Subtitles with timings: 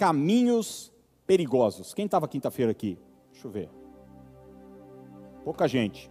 [0.00, 0.90] caminhos
[1.26, 1.92] perigosos.
[1.92, 2.98] Quem estava quinta-feira aqui?
[3.30, 3.68] Deixa eu ver.
[5.44, 6.10] Pouca gente.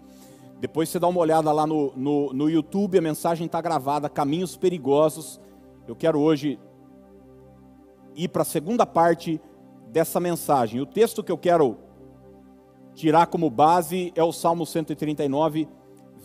[0.60, 4.56] Depois você dá uma olhada lá no, no, no YouTube, a mensagem está gravada, Caminhos
[4.56, 5.42] Perigosos.
[5.88, 6.60] Eu quero hoje
[8.16, 9.42] ir para a segunda parte
[9.88, 10.80] dessa mensagem.
[10.80, 11.80] O texto que eu quero
[12.94, 15.68] tirar como base é o Salmo 139,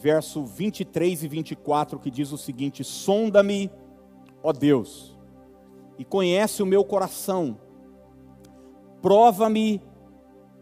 [0.03, 3.71] verso 23 e 24, que diz o seguinte: Sonda-me,
[4.43, 5.14] ó Deus,
[5.99, 7.59] e conhece o meu coração,
[9.01, 9.83] prova-me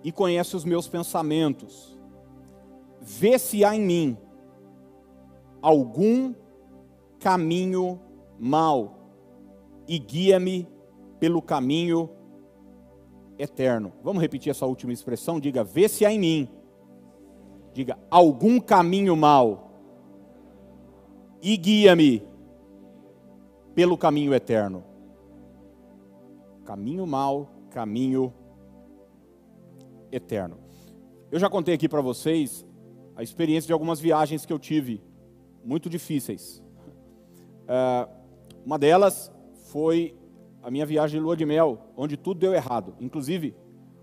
[0.05, 1.93] e conhece os meus pensamentos
[3.03, 4.19] vê se há em mim
[5.61, 6.33] algum
[7.19, 8.01] caminho
[8.39, 8.99] mau
[9.87, 10.69] e guia-me
[11.19, 12.09] pelo caminho
[13.39, 13.93] eterno.
[14.03, 15.41] Vamos repetir essa última expressão?
[15.41, 16.49] Diga, vê se há em mim.
[17.73, 19.71] Diga, algum caminho mau
[21.41, 22.23] e guia-me
[23.75, 24.85] pelo caminho eterno.
[26.65, 28.33] Caminho mau, caminho
[30.11, 30.59] eterno.
[31.31, 32.65] Eu já contei aqui para vocês
[33.17, 35.03] a experiência de algumas viagens que eu tive,
[35.65, 36.63] muito difíceis.
[37.67, 38.09] É,
[38.65, 39.33] uma delas
[39.71, 40.17] foi
[40.63, 42.95] a minha viagem de lua de mel, onde tudo deu errado.
[43.01, 43.57] Inclusive,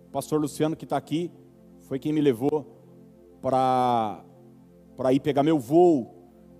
[0.07, 1.31] o pastor Luciano, que está aqui,
[1.87, 2.65] foi quem me levou
[3.41, 4.23] para
[5.13, 6.15] ir pegar meu voo.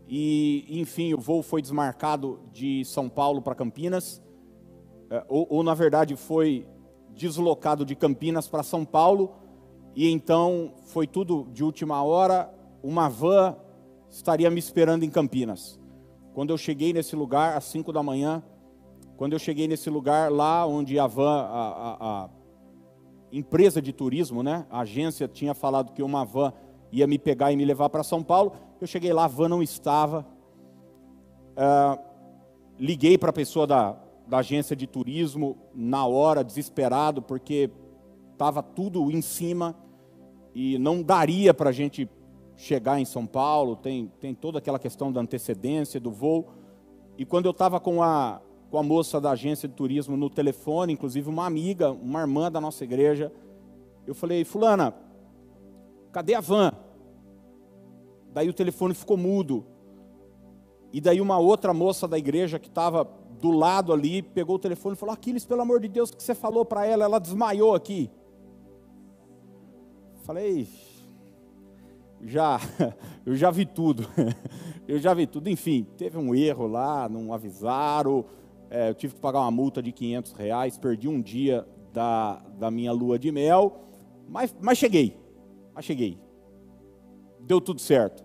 [0.07, 4.21] E, enfim, o voo foi desmarcado de São Paulo para Campinas,
[5.27, 6.67] ou, ou, na verdade, foi
[7.15, 9.31] deslocado de Campinas para São Paulo
[9.95, 12.53] e então foi tudo de última hora.
[12.83, 13.55] Uma van
[14.09, 15.79] estaria me esperando em Campinas.
[16.33, 18.43] Quando eu cheguei nesse lugar, às 5 da manhã,
[19.17, 22.29] quando eu cheguei nesse lugar, lá onde a van, a, a, a
[23.31, 26.53] empresa de turismo, né, a agência tinha falado que uma van
[26.91, 28.53] ia me pegar e me levar para São Paulo.
[28.79, 30.25] Eu cheguei lá, a van não estava.
[31.57, 31.99] Uh,
[32.79, 33.97] liguei para a pessoa da,
[34.29, 37.71] da agência de turismo na hora, desesperado, porque
[38.31, 39.75] estava tudo em cima
[40.53, 42.07] e não daria para a gente
[42.55, 46.47] chegar em São Paulo, tem, tem toda aquela questão da antecedência do voo.
[47.17, 50.93] E quando eu estava com a, com a moça da agência de turismo no telefone,
[50.93, 53.33] inclusive uma amiga, uma irmã da nossa igreja,
[54.05, 54.93] eu falei, fulana,
[56.11, 56.71] cadê a van?
[58.31, 59.65] Daí o telefone ficou mudo.
[60.93, 64.95] E daí uma outra moça da igreja que estava do lado ali, pegou o telefone
[64.95, 67.05] e falou, Aquiles, pelo amor de Deus, o que você falou para ela?
[67.05, 68.09] Ela desmaiou aqui.
[70.23, 70.67] Falei,
[72.21, 72.59] já,
[73.25, 74.07] eu já vi tudo,
[74.87, 75.49] eu já vi tudo.
[75.49, 78.25] Enfim, teve um erro lá, não avisaram,
[78.69, 82.69] é, eu tive que pagar uma multa de 500 reais, perdi um dia da, da
[82.69, 83.85] minha lua de mel,
[84.27, 85.17] mas, mas cheguei,
[85.73, 86.19] mas cheguei,
[87.39, 88.23] deu tudo certo.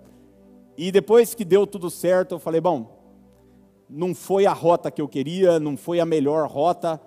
[0.77, 2.94] E depois que deu tudo certo, eu falei, bom,
[3.89, 7.01] não foi a rota que eu queria, não foi a melhor rota,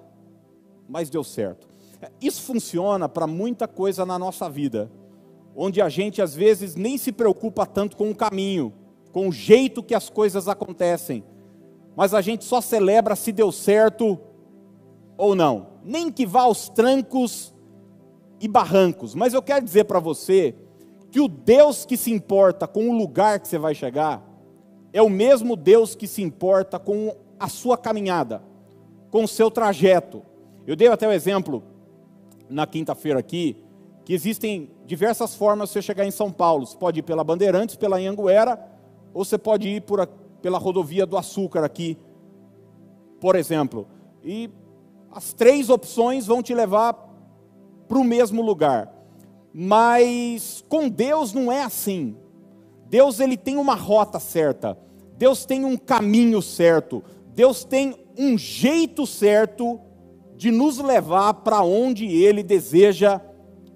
[0.88, 1.68] mas deu certo.
[2.22, 4.92] Isso funciona para muita coisa na nossa vida,
[5.56, 8.74] onde a gente às vezes nem se preocupa tanto com o caminho,
[9.12, 11.24] com o jeito que as coisas acontecem,
[11.96, 14.20] mas a gente só celebra se deu certo
[15.18, 17.54] ou não, nem que vá aos trancos
[18.40, 19.16] e barrancos.
[19.16, 20.54] Mas eu quero dizer para você
[21.10, 24.27] que o Deus que se importa com o lugar que você vai chegar
[24.94, 28.42] é o mesmo Deus que se importa com a sua caminhada,
[29.12, 30.24] com o seu trajeto.
[30.66, 31.64] Eu dei até o exemplo
[32.50, 33.58] na quinta-feira aqui,
[34.06, 36.66] que existem diversas formas de você chegar em São Paulo.
[36.66, 38.60] Você pode ir pela Bandeirantes, pela Anhanguera,
[39.14, 40.08] ou você pode ir por
[40.42, 41.98] pela rodovia do Açúcar aqui,
[43.20, 43.88] por exemplo.
[44.24, 44.50] E
[45.12, 46.94] as três opções vão te levar
[47.88, 48.94] para o mesmo lugar.
[49.54, 52.16] Mas com Deus não é assim.
[52.90, 54.78] Deus ele tem uma rota certa.
[55.18, 57.04] Deus tem um caminho certo.
[57.34, 59.80] Deus tem um jeito certo
[60.36, 63.20] de nos levar para onde Ele deseja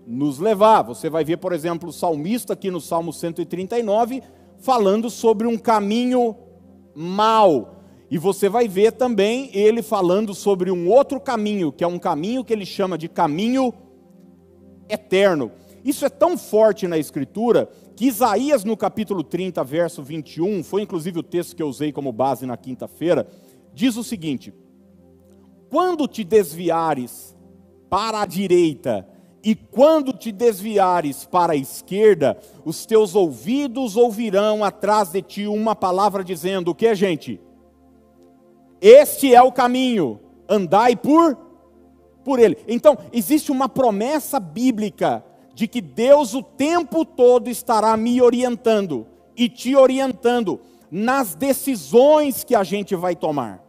[0.06, 0.84] nos levar.
[0.84, 4.22] Você vai ver, por exemplo, o salmista aqui no Salmo 139,
[4.60, 6.36] falando sobre um caminho
[6.96, 7.78] mau.
[8.10, 12.44] E você vai ver também ele falando sobre um outro caminho, que é um caminho
[12.44, 13.74] que ele chama de caminho
[14.90, 15.52] eterno.
[15.84, 17.70] Isso é tão forte na Escritura
[18.02, 22.12] que Isaías, no capítulo 30, verso 21, foi inclusive o texto que eu usei como
[22.12, 23.28] base na quinta-feira,
[23.76, 24.52] diz o seguinte:
[25.70, 27.38] quando te desviares
[27.92, 29.08] para a direita
[29.44, 35.76] e quando te desviares para a esquerda, os teus ouvidos ouvirão atrás de ti uma
[35.76, 37.40] palavra dizendo: O que, gente?
[38.82, 40.20] Este é o caminho,
[40.50, 41.38] andai por
[42.24, 42.58] por ele.
[42.68, 45.24] Então, existe uma promessa bíblica
[45.62, 49.06] de que Deus o tempo todo estará me orientando
[49.38, 50.60] e te orientando
[50.90, 53.64] nas decisões que a gente vai tomar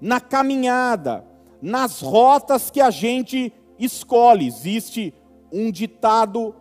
[0.00, 1.24] na caminhada,
[1.62, 4.48] nas rotas que a gente escolhe.
[4.48, 5.14] Existe
[5.52, 6.52] um ditado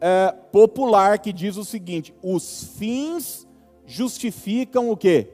[0.00, 3.46] é, popular que diz o seguinte: os fins
[3.86, 5.30] justificam o quê?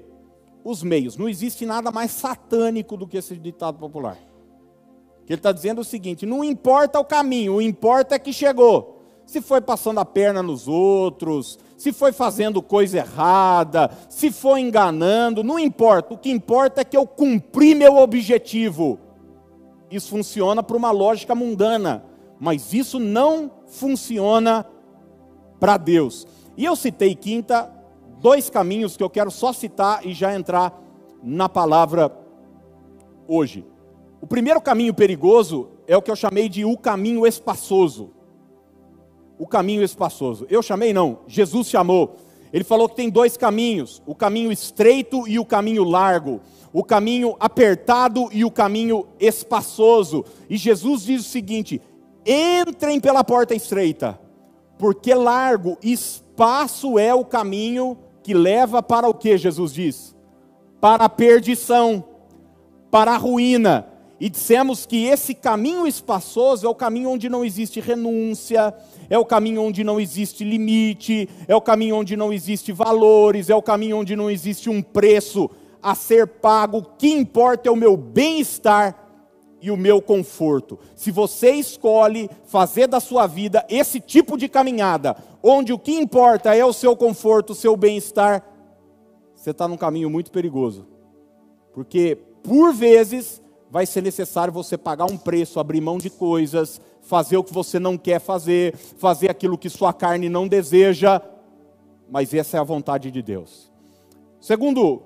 [0.62, 1.16] Os meios.
[1.16, 4.18] Não existe nada mais satânico do que esse ditado popular.
[5.26, 9.02] Que ele está dizendo o seguinte: não importa o caminho, o importa é que chegou.
[9.26, 15.42] Se foi passando a perna nos outros, se foi fazendo coisa errada, se foi enganando,
[15.42, 16.14] não importa.
[16.14, 19.00] O que importa é que eu cumpri meu objetivo.
[19.90, 22.04] Isso funciona para uma lógica mundana,
[22.38, 24.64] mas isso não funciona
[25.58, 26.24] para Deus.
[26.56, 27.68] E eu citei quinta
[28.20, 30.80] dois caminhos que eu quero só citar e já entrar
[31.20, 32.16] na palavra
[33.26, 33.64] hoje.
[34.20, 38.10] O primeiro caminho perigoso é o que eu chamei de o caminho espaçoso.
[39.38, 40.46] O caminho espaçoso.
[40.48, 42.16] Eu chamei não, Jesus chamou.
[42.52, 46.40] Ele falou que tem dois caminhos: o caminho estreito e o caminho largo,
[46.72, 50.24] o caminho apertado e o caminho espaçoso.
[50.48, 51.80] E Jesus diz o seguinte:
[52.24, 54.18] entrem pela porta estreita,
[54.78, 60.16] porque largo, espaço é o caminho que leva para o que Jesus diz?
[60.80, 62.04] Para a perdição,
[62.90, 63.86] para a ruína.
[64.18, 68.74] E dissemos que esse caminho espaçoso é o caminho onde não existe renúncia,
[69.10, 73.54] é o caminho onde não existe limite, é o caminho onde não existe valores, é
[73.54, 75.50] o caminho onde não existe um preço
[75.82, 76.78] a ser pago.
[76.78, 79.06] O que importa é o meu bem-estar
[79.60, 80.78] e o meu conforto.
[80.94, 86.54] Se você escolhe fazer da sua vida esse tipo de caminhada, onde o que importa
[86.54, 88.42] é o seu conforto, o seu bem-estar,
[89.34, 90.86] você está num caminho muito perigoso.
[91.74, 97.36] Porque, por vezes, vai ser necessário você pagar um preço, abrir mão de coisas, fazer
[97.36, 101.20] o que você não quer fazer, fazer aquilo que sua carne não deseja,
[102.08, 103.70] mas essa é a vontade de Deus.
[104.40, 105.02] Segundo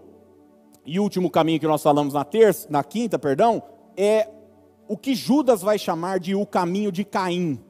[0.85, 3.63] e último caminho que nós falamos na terça, na quinta, perdão,
[3.97, 4.29] é
[4.89, 7.61] o que Judas vai chamar de o caminho de Caim.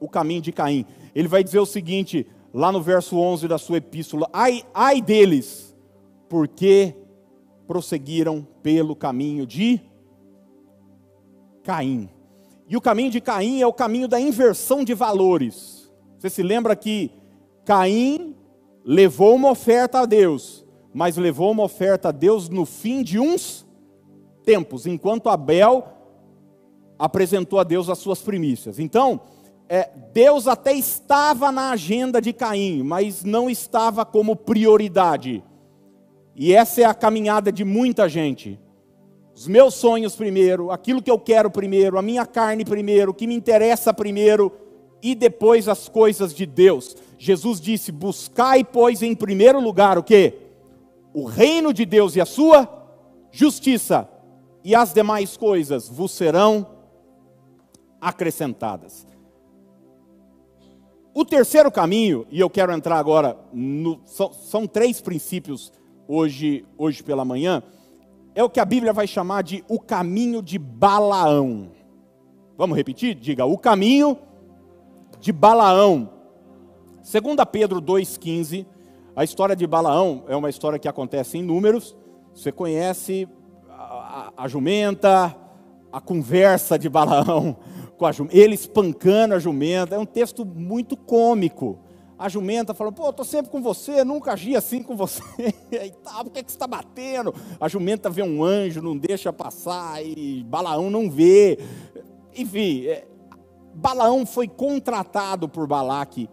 [0.00, 0.86] O caminho de Caim.
[1.14, 5.76] Ele vai dizer o seguinte, lá no verso 11 da sua epístola: Ai, ai deles,
[6.28, 6.94] porque
[7.66, 9.80] prosseguiram pelo caminho de
[11.62, 12.08] Caim.
[12.68, 15.90] E o caminho de Caim é o caminho da inversão de valores.
[16.18, 17.10] Você se lembra que
[17.64, 18.34] Caim
[18.84, 23.66] levou uma oferta a Deus, mas levou uma oferta a Deus no fim de uns
[24.44, 25.86] tempos, enquanto Abel
[26.98, 28.78] apresentou a Deus as suas primícias.
[28.78, 29.20] Então,
[29.68, 35.42] é, Deus até estava na agenda de Caim, mas não estava como prioridade.
[36.34, 38.58] E essa é a caminhada de muita gente
[39.34, 43.26] os meus sonhos primeiro, aquilo que eu quero primeiro, a minha carne primeiro, o que
[43.26, 44.52] me interessa primeiro,
[45.02, 46.96] e depois as coisas de Deus.
[47.18, 50.34] Jesus disse: Buscai, pois, em primeiro lugar o que?
[51.14, 52.68] O reino de Deus e a sua
[53.30, 54.08] justiça,
[54.62, 56.66] e as demais coisas vos serão
[58.00, 59.06] acrescentadas.
[61.14, 65.72] O terceiro caminho, e eu quero entrar agora, no, são, são três princípios
[66.08, 67.62] hoje, hoje pela manhã
[68.34, 71.70] é o que a Bíblia vai chamar de o caminho de Balaão.
[72.56, 73.14] Vamos repetir?
[73.14, 74.18] Diga, o caminho
[75.20, 76.10] de Balaão.
[77.02, 78.66] Segundo Pedro 2,15,
[79.14, 81.96] a história de Balaão é uma história que acontece em números.
[82.34, 83.28] Você conhece
[83.68, 85.36] a, a, a jumenta,
[85.92, 87.56] a conversa de Balaão
[87.98, 89.94] com a jumenta, ele espancando a jumenta.
[89.94, 91.78] É um texto muito cômico
[92.22, 95.20] a jumenta falou, pô, eu estou sempre com você, nunca agi assim com você,
[95.72, 97.34] e tal, por que, que você está batendo?
[97.60, 101.58] A jumenta vê um anjo, não deixa passar, e Balaão não vê.
[102.36, 103.08] Enfim, é,
[103.74, 106.30] Balaão foi contratado por Balaque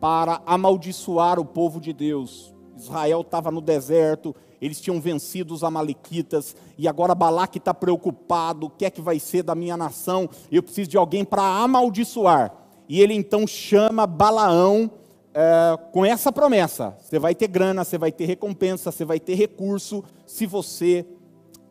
[0.00, 2.54] para amaldiçoar o povo de Deus.
[2.74, 8.70] Israel estava no deserto, eles tinham vencido os amalequitas, e agora Balaque está preocupado, o
[8.70, 10.30] que é que vai ser da minha nação?
[10.50, 12.54] Eu preciso de alguém para amaldiçoar.
[12.88, 14.90] E ele então chama Balaão
[15.34, 19.34] é, com essa promessa: você vai ter grana, você vai ter recompensa, você vai ter
[19.34, 21.06] recurso, se você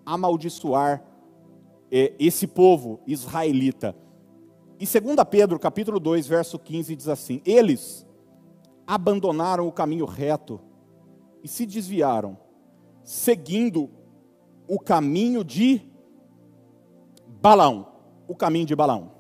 [0.06, 1.04] amaldiçoar
[1.92, 3.96] é, esse povo israelita.
[4.80, 8.06] E 2 Pedro, capítulo 2, verso 15, diz assim: Eles
[8.88, 10.60] abandonaram o caminho reto
[11.44, 12.38] e se desviaram,
[13.04, 13.90] seguindo
[14.68, 15.82] o caminho de
[17.42, 17.88] Balaão,
[18.28, 19.12] o caminho de Balaão,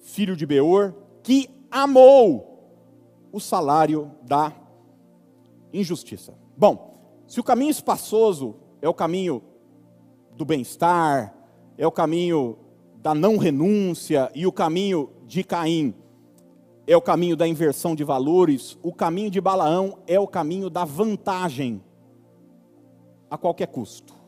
[0.00, 2.51] filho de Beor, que amou
[3.32, 4.52] o salário da
[5.72, 6.34] injustiça.
[6.56, 6.92] Bom,
[7.26, 9.42] se o caminho espaçoso é o caminho
[10.36, 11.34] do bem-estar,
[11.78, 12.58] é o caminho
[12.96, 15.94] da não renúncia e o caminho de Caim
[16.86, 20.84] é o caminho da inversão de valores, o caminho de Balaão é o caminho da
[20.84, 21.82] vantagem
[23.30, 24.22] a qualquer custo.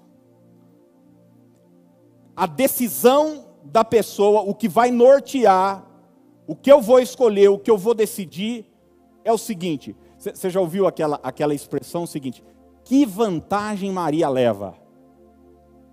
[2.37, 5.87] a decisão da pessoa, o que vai nortear,
[6.47, 8.67] o que eu vou escolher, o que eu vou decidir,
[9.25, 12.45] é o seguinte: você já ouviu aquela, aquela expressão seguinte?
[12.85, 14.75] Que vantagem Maria leva?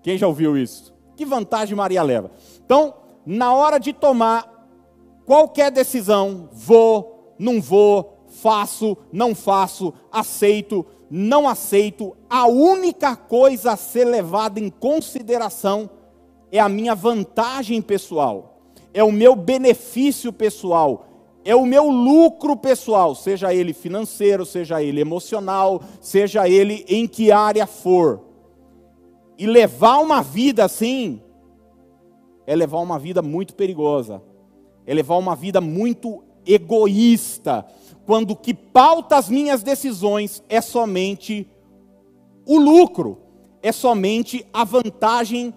[0.04, 0.94] Quem já ouviu isso?
[1.16, 2.32] Que vantagem Maria leva?
[2.66, 2.94] Então,
[3.26, 4.52] na hora de tomar
[5.26, 13.78] qualquer decisão, vou, não vou, faço, não faço, aceito, não aceito, a única coisa a
[13.78, 15.90] ser levada em consideração
[16.52, 18.62] é a minha vantagem pessoal,
[18.94, 21.06] é o meu benefício pessoal,
[21.43, 27.31] é o meu lucro pessoal, seja ele financeiro, seja ele emocional, seja ele em que
[27.31, 28.21] área for.
[29.38, 31.21] E levar uma vida assim
[32.45, 34.21] é levar uma vida muito perigosa,
[34.86, 37.65] é levar uma vida muito egoísta,
[38.05, 41.48] quando o que pauta as minhas decisões é somente
[42.45, 43.19] o lucro,
[43.62, 45.53] é somente a vantagem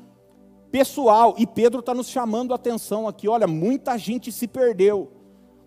[0.70, 1.34] pessoal.
[1.38, 5.10] E Pedro está nos chamando a atenção aqui: olha, muita gente se perdeu,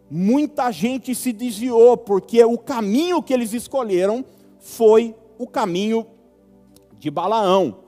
[0.09, 4.23] muita gente se desviou, porque o caminho que eles escolheram
[4.59, 6.05] foi o caminho
[6.97, 7.79] de Balaão.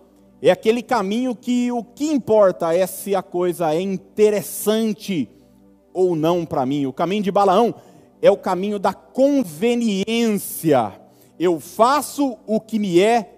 [0.42, 5.30] É aquele caminho que o que importa é se a coisa é interessante
[5.94, 6.86] ou não para mim.
[6.86, 7.76] O caminho de Balaão
[8.22, 10.94] é o caminho da conveniência.
[11.38, 13.36] Eu faço o que me é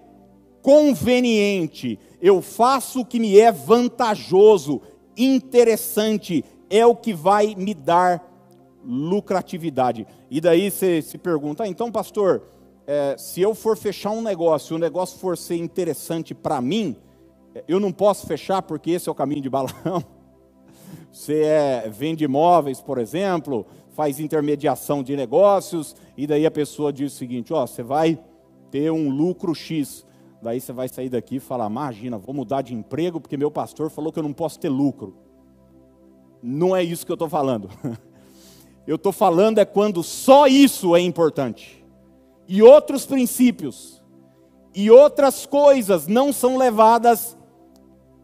[0.60, 4.80] conveniente, eu faço o que me é vantajoso,
[5.16, 8.31] interessante, é o que vai me dar
[8.84, 10.06] lucratividade.
[10.30, 12.42] E daí você se pergunta, ah, então, pastor,
[12.86, 16.96] é, se eu for fechar um negócio, o negócio for ser interessante para mim,
[17.68, 19.72] eu não posso fechar porque esse é o caminho de balão.
[21.10, 27.12] Você é, vende imóveis, por exemplo, faz intermediação de negócios, e daí a pessoa diz
[27.12, 28.18] o seguinte: ó, você vai
[28.70, 30.06] ter um lucro X.
[30.40, 33.90] Daí você vai sair daqui e falar: imagina, vou mudar de emprego porque meu pastor
[33.90, 35.14] falou que eu não posso ter lucro.
[36.42, 37.68] Não é isso que eu estou falando.
[38.86, 41.84] Eu estou falando é quando só isso é importante.
[42.48, 44.02] E outros princípios
[44.74, 47.36] e outras coisas não são levadas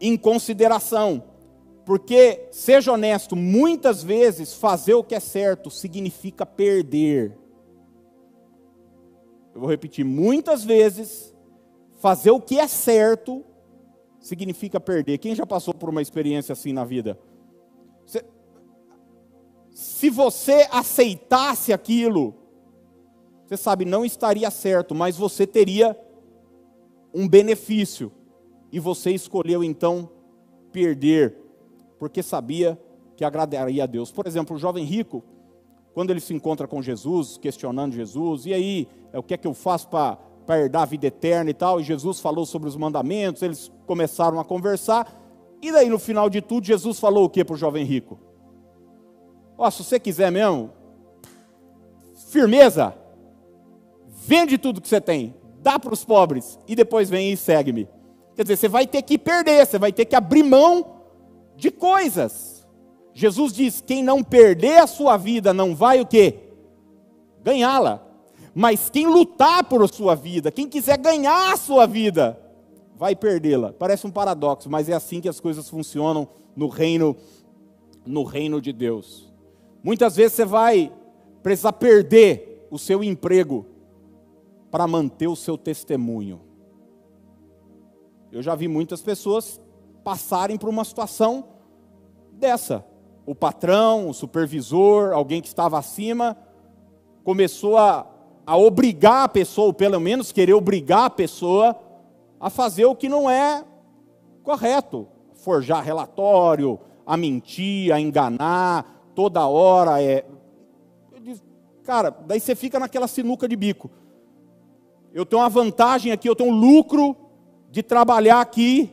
[0.01, 1.23] em consideração.
[1.85, 7.37] Porque, seja honesto, muitas vezes fazer o que é certo significa perder.
[9.53, 11.33] Eu vou repetir, muitas vezes
[11.99, 13.43] fazer o que é certo
[14.19, 15.17] significa perder.
[15.17, 17.17] Quem já passou por uma experiência assim na vida?
[19.79, 22.35] Se você aceitasse aquilo,
[23.47, 25.97] você sabe, não estaria certo, mas você teria
[27.13, 28.11] um benefício.
[28.73, 30.09] E você escolheu então
[30.69, 31.37] perder,
[31.97, 32.77] porque sabia
[33.15, 34.11] que agradaria a Deus.
[34.11, 35.23] Por exemplo, o jovem rico,
[35.93, 39.53] quando ele se encontra com Jesus, questionando Jesus, e aí, o que é que eu
[39.53, 40.19] faço para
[40.59, 41.79] herdar a vida eterna e tal?
[41.79, 45.09] E Jesus falou sobre os mandamentos, eles começaram a conversar,
[45.61, 48.27] e daí no final de tudo, Jesus falou o que para o jovem rico?
[49.59, 50.71] Ó, se você quiser mesmo,
[52.29, 52.95] firmeza,
[54.07, 57.85] vende tudo que você tem, dá para os pobres, e depois vem e segue-me.
[58.37, 61.01] Quer dizer, você vai ter que perder, você vai ter que abrir mão
[61.57, 62.65] de coisas.
[63.13, 66.39] Jesus diz: quem não perder a sua vida não vai o quê?
[67.43, 68.01] Ganhá-la.
[68.55, 72.39] Mas quem lutar por sua vida, quem quiser ganhar a sua vida,
[72.95, 73.73] vai perdê-la.
[73.73, 77.17] Parece um paradoxo, mas é assim que as coisas funcionam no reino
[78.05, 79.28] no reino de Deus.
[79.83, 80.91] Muitas vezes você vai
[81.41, 83.65] precisar perder o seu emprego
[84.69, 86.41] para manter o seu testemunho.
[88.31, 89.59] Eu já vi muitas pessoas
[90.03, 91.45] passarem por uma situação
[92.33, 92.85] dessa.
[93.25, 96.37] O patrão, o supervisor, alguém que estava acima,
[97.23, 98.05] começou a,
[98.45, 101.75] a obrigar a pessoa, ou pelo menos querer obrigar a pessoa,
[102.39, 103.63] a fazer o que não é
[104.43, 105.07] correto.
[105.33, 110.23] Forjar relatório, a mentir, a enganar, toda hora é.
[111.21, 111.43] Disse,
[111.83, 113.91] cara, daí você fica naquela sinuca de bico.
[115.13, 117.17] Eu tenho uma vantagem aqui, eu tenho um lucro
[117.69, 118.89] de trabalhar aqui,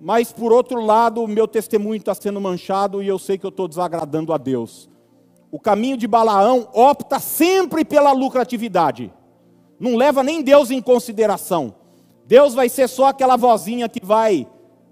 [0.00, 3.48] mas por outro lado, o meu testemunho está sendo manchado e eu sei que eu
[3.48, 4.88] estou desagradando a Deus.
[5.50, 9.12] O caminho de Balaão opta sempre pela lucratividade,
[9.80, 11.74] não leva nem Deus em consideração.
[12.24, 14.46] Deus vai ser só aquela vozinha que vai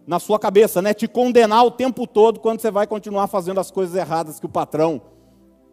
[0.06, 3.70] na sua cabeça, né, te condenar o tempo todo quando você vai continuar fazendo as
[3.70, 5.00] coisas erradas que o patrão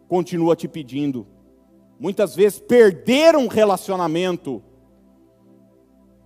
[0.08, 1.26] continua te pedindo.
[1.98, 4.62] Muitas vezes perder um relacionamento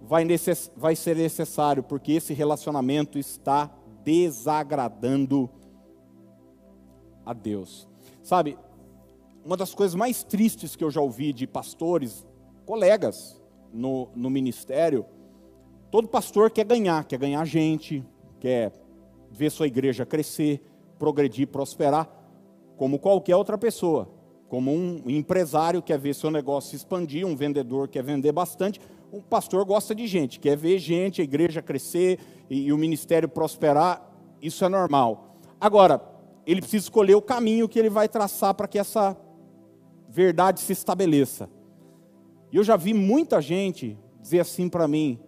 [0.01, 3.71] vai, necess, vai ser necessário, porque esse relacionamento está
[4.05, 5.51] desagradando
[7.25, 7.89] a Deus.
[8.23, 8.57] Sabe,
[9.45, 12.27] uma das coisas mais tristes que eu já ouvi de pastores,
[12.65, 13.41] colegas
[13.73, 15.05] no, no ministério,
[15.97, 18.05] todo pastor quer ganhar, quer ganhar gente,
[18.39, 18.71] quer
[19.31, 20.61] ver sua igreja crescer,
[20.99, 22.07] progredir, prosperar,
[22.77, 24.07] como qualquer outra pessoa.
[24.47, 28.79] Como um empresário quer ver seu negócio se expandir, um vendedor quer vender bastante,
[29.11, 32.19] um pastor gosta de gente, quer ver gente, a igreja crescer
[32.51, 34.07] e, e o ministério prosperar,
[34.43, 35.39] isso é normal.
[35.59, 36.03] Agora,
[36.47, 39.17] ele precisa escolher o caminho que ele vai traçar para que essa
[40.11, 41.49] verdade se estabeleça.
[42.53, 45.19] E eu já vi muita gente dizer assim para mim: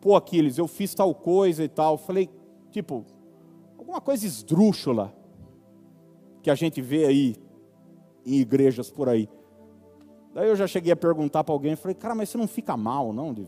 [0.00, 1.98] pô, Aquiles, eu fiz tal coisa e tal.
[1.98, 2.28] Falei,
[2.70, 3.04] tipo,
[3.78, 5.14] alguma coisa esdrúxula
[6.42, 7.36] que a gente vê aí
[8.24, 9.28] em igrejas por aí.
[10.34, 13.12] Daí eu já cheguei a perguntar para alguém, falei, cara, mas você não fica mal,
[13.12, 13.32] não?
[13.32, 13.46] De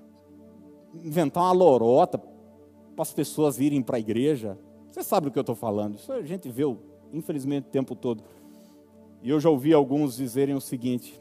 [0.94, 4.58] inventar uma lorota para as pessoas irem para a igreja.
[4.90, 5.96] Você sabe do que eu estou falando.
[5.96, 6.62] Isso a gente vê,
[7.12, 8.22] infelizmente, o tempo todo.
[9.22, 11.20] E eu já ouvi alguns dizerem o seguinte: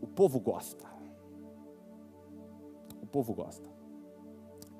[0.00, 0.89] o povo gosta.
[3.10, 3.68] Povo gosta.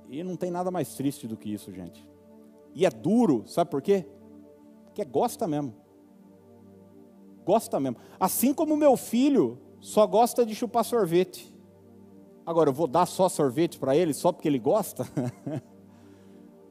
[0.09, 2.07] E não tem nada mais triste do que isso, gente.
[2.75, 4.07] E é duro, sabe por quê?
[4.87, 5.75] Porque gosta mesmo.
[7.45, 7.97] Gosta mesmo.
[8.19, 11.53] Assim como meu filho só gosta de chupar sorvete.
[12.45, 15.07] Agora, eu vou dar só sorvete para ele só porque ele gosta?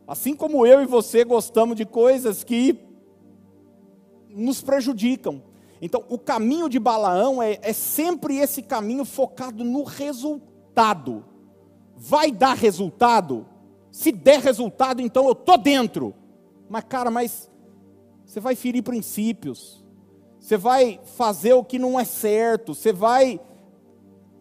[0.07, 2.79] assim como eu e você gostamos de coisas que
[4.29, 5.41] nos prejudicam.
[5.81, 11.25] Então, o caminho de Balaão é, é sempre esse caminho focado no resultado.
[12.01, 13.45] Vai dar resultado?
[13.91, 16.15] Se der resultado, então eu estou dentro.
[16.69, 17.51] Mas, cara, mas
[18.25, 19.83] você vai ferir princípios,
[20.39, 23.37] você vai fazer o que não é certo, você vai.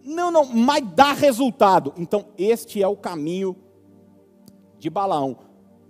[0.05, 1.93] Não, não, mas dá resultado.
[1.97, 3.57] Então, este é o caminho
[4.79, 5.39] de Balaão.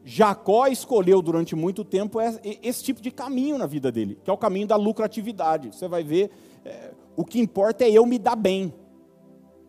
[0.02, 2.18] Jacó escolheu durante muito tempo
[2.62, 5.76] esse tipo de caminho na vida dele, que é o caminho da lucratividade.
[5.76, 6.30] Você vai ver,
[6.64, 8.72] é, o que importa é eu me dar bem.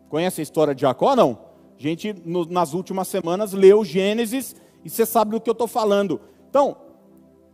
[0.07, 1.13] Conhece a história de Jacó?
[1.13, 1.48] Não?
[1.79, 5.67] A gente, no, nas últimas semanas, leu Gênesis e você sabe do que eu estou
[5.67, 6.19] falando.
[6.49, 6.75] Então,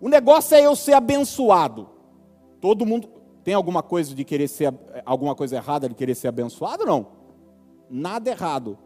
[0.01, 1.87] o negócio é eu ser abençoado.
[2.59, 3.07] Todo mundo
[3.43, 4.73] tem alguma coisa de querer ser
[5.05, 6.85] alguma coisa errada de querer ser abençoado?
[6.85, 7.07] Não.
[7.89, 8.77] Nada errado.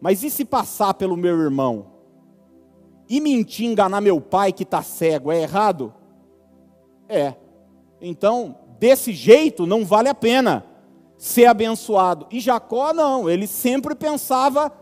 [0.00, 1.96] Mas e se passar pelo meu irmão?
[3.08, 5.94] e mentir, enganar meu pai que está cego, é errado?
[7.08, 7.34] É.
[8.00, 10.64] Então, desse jeito, não vale a pena
[11.16, 12.26] ser abençoado.
[12.30, 14.72] E Jacó não, ele sempre pensava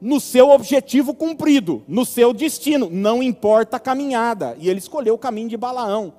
[0.00, 4.56] no seu objetivo cumprido, no seu destino, não importa a caminhada.
[4.58, 6.12] E ele escolheu o caminho de Balaão.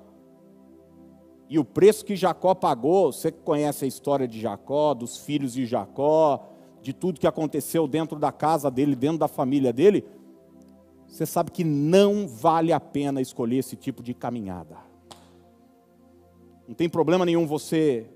[1.48, 5.66] E o preço que Jacó pagou, você conhece a história de Jacó, dos filhos de
[5.66, 6.50] Jacó,
[6.82, 10.04] de tudo que aconteceu dentro da casa dele, dentro da família dele,
[11.08, 14.78] você sabe que não vale a pena escolher esse tipo de caminhada.
[16.68, 18.08] Não tem problema nenhum você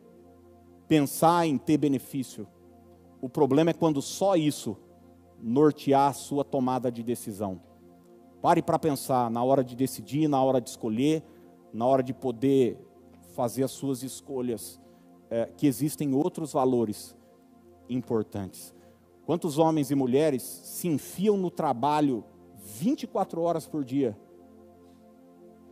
[0.89, 2.47] pensar em ter benefício.
[3.21, 4.75] O problema é quando só isso
[5.39, 7.61] nortear a sua tomada de decisão.
[8.41, 11.23] Pare para pensar na hora de decidir, na hora de escolher,
[11.71, 12.77] na hora de poder
[13.35, 14.81] fazer as suas escolhas,
[15.29, 17.15] é, que existem outros valores
[17.87, 18.73] importantes.
[19.25, 22.23] Quantos homens e mulheres se enfiam no trabalho
[22.57, 24.17] 24 horas por dia,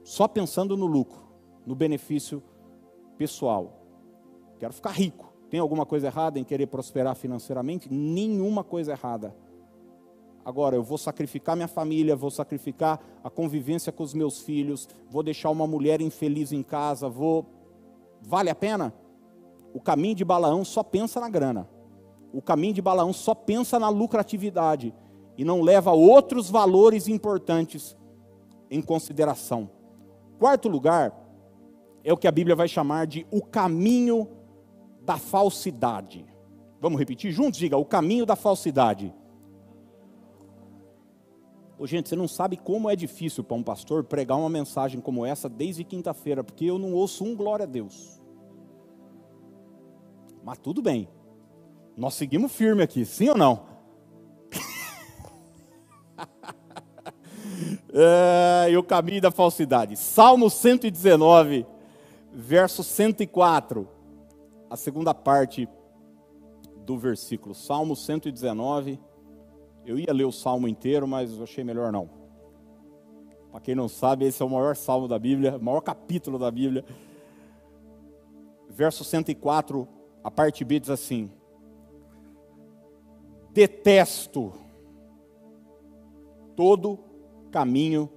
[0.04, 1.26] só pensando no lucro,
[1.66, 2.44] no benefício
[3.18, 3.77] pessoal.
[4.60, 5.34] Quero ficar rico.
[5.50, 7.92] Tem alguma coisa errada em querer prosperar financeiramente?
[7.92, 9.34] Nenhuma coisa errada.
[10.44, 15.22] Agora, eu vou sacrificar minha família, vou sacrificar a convivência com os meus filhos, vou
[15.22, 17.46] deixar uma mulher infeliz em casa, vou.
[18.22, 18.94] Vale a pena?
[19.74, 21.68] O caminho de Balaão só pensa na grana.
[22.34, 24.94] O caminho de Balaão só pensa na lucratividade
[25.38, 27.96] e não leva outros valores importantes
[28.72, 29.70] em consideração.
[30.40, 31.14] Quarto lugar
[32.04, 34.28] é o que a Bíblia vai chamar de o caminho
[35.08, 36.26] da falsidade.
[36.82, 37.58] Vamos repetir juntos?
[37.58, 39.14] Diga, o caminho da falsidade.
[41.80, 45.26] Ô, gente, você não sabe como é difícil para um pastor pregar uma mensagem como
[45.26, 48.20] essa desde quinta-feira, porque eu não ouço um glória a Deus.
[50.44, 51.08] Mas tudo bem.
[51.96, 53.66] Nós seguimos firme aqui, sim ou não?
[57.94, 59.96] é, e o caminho da falsidade.
[59.96, 61.66] Salmo 119,
[62.34, 63.96] verso 104,
[64.70, 65.68] a segunda parte
[66.86, 67.56] do versículo.
[67.56, 69.00] Salmo 119.
[69.86, 72.10] Eu ia ler o salmo inteiro, mas achei melhor não.
[73.52, 76.52] Para quem não sabe, esse é o maior salmo da Bíblia, o maior capítulo da
[76.52, 76.84] Bíblia.
[78.70, 79.88] Verso 104,
[80.24, 81.32] a parte B diz assim:
[83.52, 84.54] Detesto
[86.56, 87.00] todo
[87.50, 88.10] caminho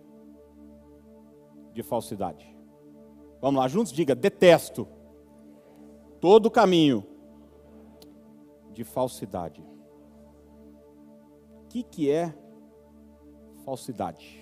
[1.72, 2.46] de falsidade.
[3.40, 4.88] Vamos lá, juntos diga: detesto
[6.20, 7.04] todo caminho
[8.72, 9.64] de falsidade.
[11.64, 12.34] O que, que é
[13.64, 14.40] falsidade.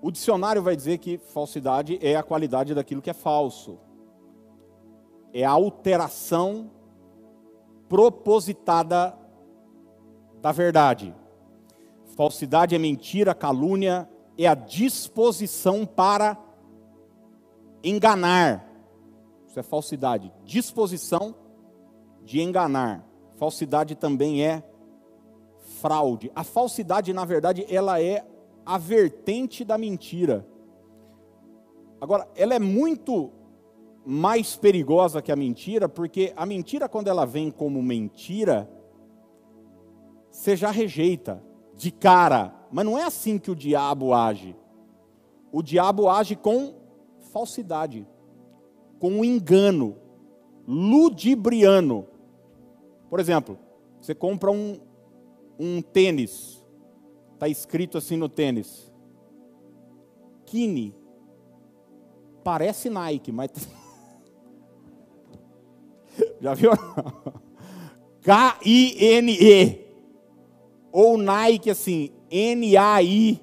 [0.00, 3.78] O dicionário vai dizer que falsidade é a qualidade daquilo que é falso.
[5.32, 6.70] É a alteração
[7.88, 9.16] propositada
[10.40, 11.14] da verdade.
[12.16, 16.38] Falsidade é mentira, calúnia, é a disposição para
[17.82, 18.73] enganar.
[19.54, 20.32] Isso é falsidade.
[20.44, 21.32] Disposição
[22.24, 23.06] de enganar.
[23.36, 24.64] Falsidade também é
[25.80, 26.32] fraude.
[26.34, 28.26] A falsidade, na verdade, ela é
[28.66, 30.44] a vertente da mentira.
[32.00, 33.30] Agora, ela é muito
[34.04, 38.68] mais perigosa que a mentira, porque a mentira, quando ela vem como mentira,
[40.32, 41.40] você já rejeita
[41.76, 42.52] de cara.
[42.72, 44.56] Mas não é assim que o diabo age.
[45.52, 46.74] O diabo age com
[47.32, 48.04] falsidade,
[49.04, 49.98] com engano,
[50.66, 52.08] ludibriano.
[53.10, 53.58] Por exemplo,
[54.00, 54.80] você compra um,
[55.60, 56.64] um tênis,
[57.34, 58.90] está escrito assim no tênis,
[60.46, 60.94] Kine,
[62.42, 63.50] parece Nike, mas
[66.40, 66.70] já viu?
[68.24, 69.84] K-I-N-E
[70.90, 73.34] ou Nike assim, N-A-I-Q-U-I.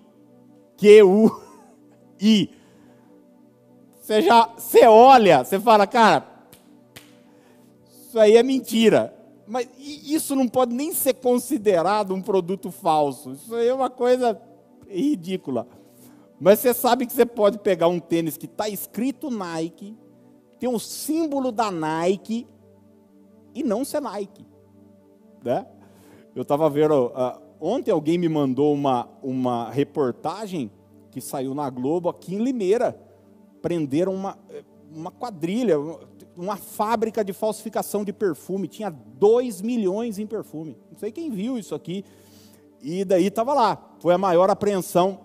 [4.02, 6.26] Você já, você olha, você fala, cara,
[8.08, 9.16] isso aí é mentira.
[9.48, 13.34] Mas isso não pode nem ser considerado um produto falso.
[13.34, 14.42] Isso aí é uma coisa
[14.90, 15.68] ridícula.
[16.40, 19.96] Mas você sabe que você pode pegar um tênis que está escrito Nike,
[20.60, 22.48] tem um símbolo da Nike
[23.54, 24.46] e não ser Nike.
[25.44, 25.68] Né?
[26.36, 30.72] Eu estava vendo, uh, ontem alguém me mandou uma, uma reportagem
[31.12, 33.00] que saiu na Globo aqui em Limeira.
[33.62, 34.38] Prenderam uma,
[34.94, 35.78] uma quadrilha,
[36.36, 38.68] uma fábrica de falsificação de perfume.
[38.68, 40.78] Tinha 2 milhões em perfume.
[40.92, 42.04] Não sei quem viu isso aqui.
[42.82, 43.96] E daí estava lá.
[44.00, 45.20] Foi a maior apreensão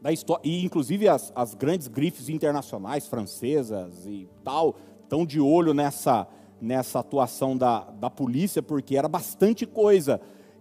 [0.00, 0.42] da história.
[0.44, 6.26] E inclusive as, as grandes grifes internacionais, francesas e tal, estão de olho nessa
[6.62, 10.20] nessa atuação da, da polícia, porque era bastante coisa.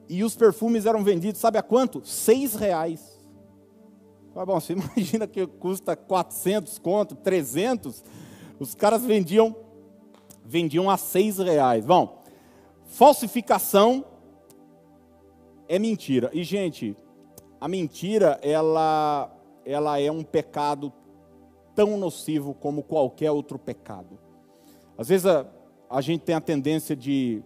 [0.10, 2.02] E os perfumes eram vendidos, sabe a quanto?
[2.04, 3.11] Seis reais.
[4.36, 8.04] Ah, bom, você imagina que custa 400 conto, 300,
[8.60, 9.56] os caras vendiam
[10.44, 11.86] vendiam a seis reais.
[11.86, 12.24] Bom,
[12.86, 14.04] falsificação
[15.68, 16.30] é mentira.
[16.34, 16.96] E gente,
[17.60, 19.32] a mentira ela
[19.66, 20.92] ela é um pecado
[21.76, 24.20] tão nocivo como qualquer outro pecado.
[24.98, 25.46] Às vezes a,
[25.90, 27.44] a gente tem a tendência de,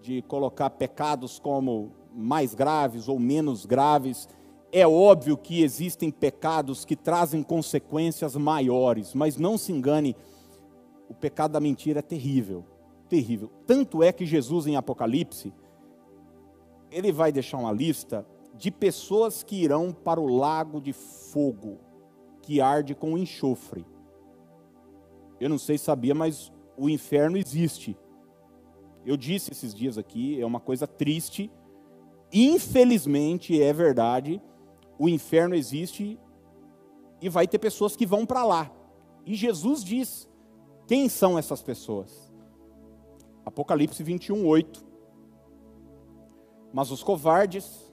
[0.00, 4.28] de colocar pecados como mais graves ou menos graves.
[4.70, 10.14] É óbvio que existem pecados que trazem consequências maiores, mas não se engane,
[11.08, 12.64] o pecado da mentira é terrível,
[13.08, 13.50] terrível.
[13.66, 15.54] Tanto é que Jesus em Apocalipse,
[16.90, 21.78] ele vai deixar uma lista de pessoas que irão para o lago de fogo,
[22.42, 23.86] que arde com enxofre.
[25.40, 27.96] Eu não sei se sabia, mas o inferno existe.
[29.06, 31.50] Eu disse esses dias aqui, é uma coisa triste.
[32.32, 34.42] Infelizmente, é verdade,
[34.98, 36.18] o inferno existe
[37.20, 38.70] e vai ter pessoas que vão para lá.
[39.24, 40.28] E Jesus diz:
[40.86, 42.32] quem são essas pessoas?
[43.44, 44.86] Apocalipse 21, 8.
[46.72, 47.92] Mas os covardes,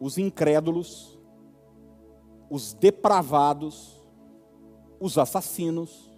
[0.00, 1.18] os incrédulos,
[2.50, 4.00] os depravados,
[5.00, 6.10] os assassinos,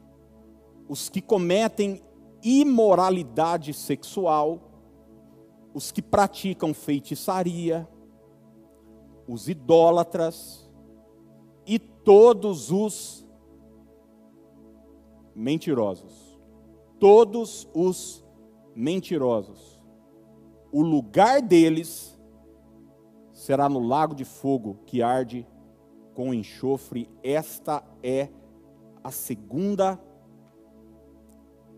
[0.89, 2.03] os que cometem
[2.43, 4.61] imoralidade sexual,
[5.73, 7.89] os que praticam feitiçaria,
[9.27, 10.71] os idólatras
[11.67, 13.27] e todos os
[15.35, 16.39] mentirosos.
[16.99, 18.25] Todos os
[18.75, 19.83] mentirosos.
[20.73, 22.19] O lugar deles
[23.33, 25.47] será no lago de fogo que arde
[26.15, 27.09] com enxofre.
[27.23, 28.29] Esta é
[29.03, 30.01] a segunda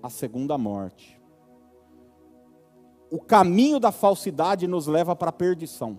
[0.03, 1.21] a segunda morte.
[3.11, 5.99] O caminho da falsidade nos leva para a perdição.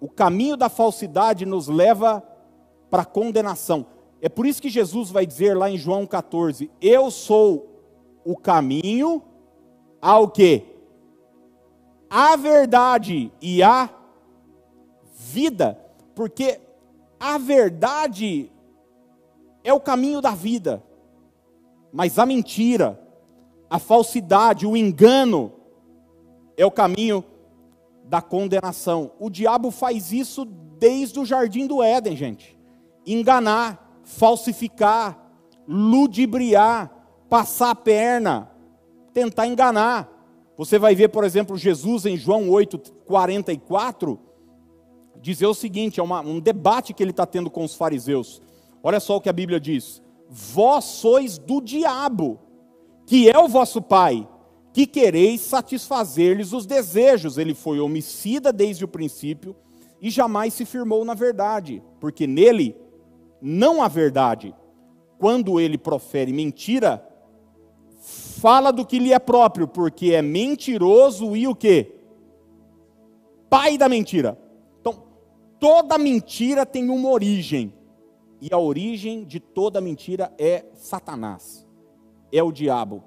[0.00, 2.22] O caminho da falsidade nos leva
[2.90, 3.86] para a condenação.
[4.20, 7.70] É por isso que Jesus vai dizer lá em João 14: Eu sou
[8.24, 9.22] o caminho
[10.00, 10.64] ao que?
[12.08, 13.90] A verdade e a
[15.14, 15.78] vida.
[16.14, 16.60] Porque
[17.18, 18.50] a verdade
[19.62, 20.82] é o caminho da vida.
[21.92, 23.00] Mas a mentira,
[23.68, 25.52] a falsidade, o engano
[26.56, 27.24] é o caminho
[28.10, 29.12] da condenação.
[29.20, 32.58] O diabo faz isso desde o jardim do Éden, gente.
[33.06, 35.16] Enganar, falsificar,
[35.66, 36.90] ludibriar,
[37.28, 38.50] passar a perna,
[39.14, 40.08] tentar enganar.
[40.58, 44.18] Você vai ver, por exemplo, Jesus em João 8, 44,
[45.22, 48.42] dizer o seguinte: é uma, um debate que ele está tendo com os fariseus.
[48.82, 52.40] Olha só o que a Bíblia diz: Vós sois do diabo,
[53.06, 54.26] que é o vosso pai,
[54.86, 57.36] que quereis satisfazer-lhes os desejos.
[57.36, 59.54] Ele foi homicida desde o princípio
[60.00, 62.74] e jamais se firmou na verdade, porque nele
[63.42, 64.54] não há verdade.
[65.18, 67.06] Quando ele profere mentira,
[68.00, 71.96] fala do que lhe é próprio, porque é mentiroso e o quê?
[73.50, 74.38] Pai da mentira.
[74.80, 75.02] Então,
[75.58, 77.74] toda mentira tem uma origem.
[78.40, 81.66] E a origem de toda mentira é Satanás.
[82.32, 83.04] É o diabo.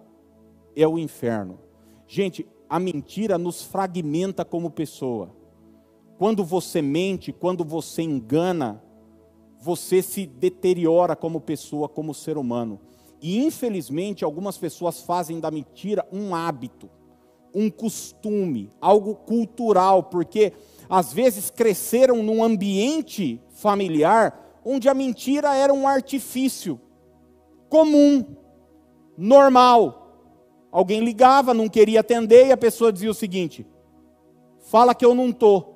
[0.75, 1.62] É o inferno.
[2.13, 5.35] Gente, a mentira nos fragmenta como pessoa.
[6.19, 8.83] Quando você mente, quando você engana,
[9.59, 12.79] você se deteriora como pessoa, como ser humano.
[13.19, 16.87] E infelizmente, algumas pessoas fazem da mentira um hábito,
[17.51, 20.53] um costume, algo cultural, porque
[20.87, 26.79] às vezes cresceram num ambiente familiar onde a mentira era um artifício
[27.69, 28.23] comum,
[29.17, 30.02] normal.
[30.73, 33.63] Alguém ligava, não queria atender e a pessoa dizia o seguinte:
[34.71, 35.71] fala que eu não estou.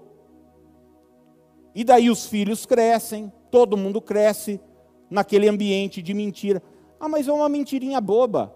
[1.76, 4.60] E daí os filhos crescem, todo mundo cresce
[5.08, 6.64] naquele ambiente de mentira.
[7.00, 8.56] Ah, mas é uma mentirinha boba.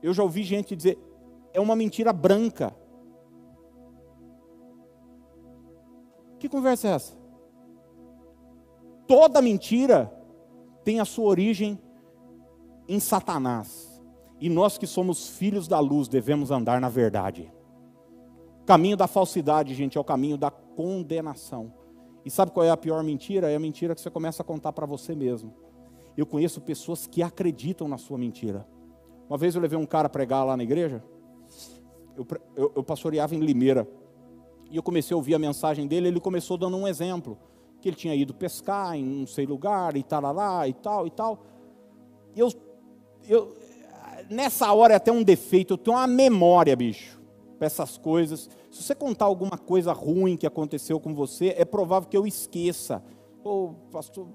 [0.00, 0.96] Eu já ouvi gente dizer,
[1.52, 2.72] é uma mentira branca.
[6.38, 7.18] Que conversa é essa?
[9.08, 10.12] Toda mentira
[10.84, 11.76] tem a sua origem
[12.86, 13.87] em Satanás.
[14.40, 17.52] E nós que somos filhos da luz devemos andar na verdade.
[18.62, 21.72] O caminho da falsidade, gente, é o caminho da condenação.
[22.24, 23.50] E sabe qual é a pior mentira?
[23.50, 25.54] É a mentira que você começa a contar para você mesmo.
[26.16, 28.66] Eu conheço pessoas que acreditam na sua mentira.
[29.28, 31.02] Uma vez eu levei um cara a pregar lá na igreja,
[32.16, 33.88] eu, eu, eu pastoreava em Limeira,
[34.70, 37.38] e eu comecei a ouvir a mensagem dele, ele começou dando um exemplo,
[37.80, 41.46] que ele tinha ido pescar em não sei lugar, e tal, e tal, e tal.
[42.34, 42.52] E eu,
[43.28, 43.56] eu,
[44.30, 47.18] nessa hora é até um defeito, eu tenho uma memória, bicho
[47.58, 48.48] para essas coisas.
[48.70, 53.02] Se você contar alguma coisa ruim que aconteceu com você, é provável que eu esqueça.
[53.42, 54.28] Ou, oh, pastor,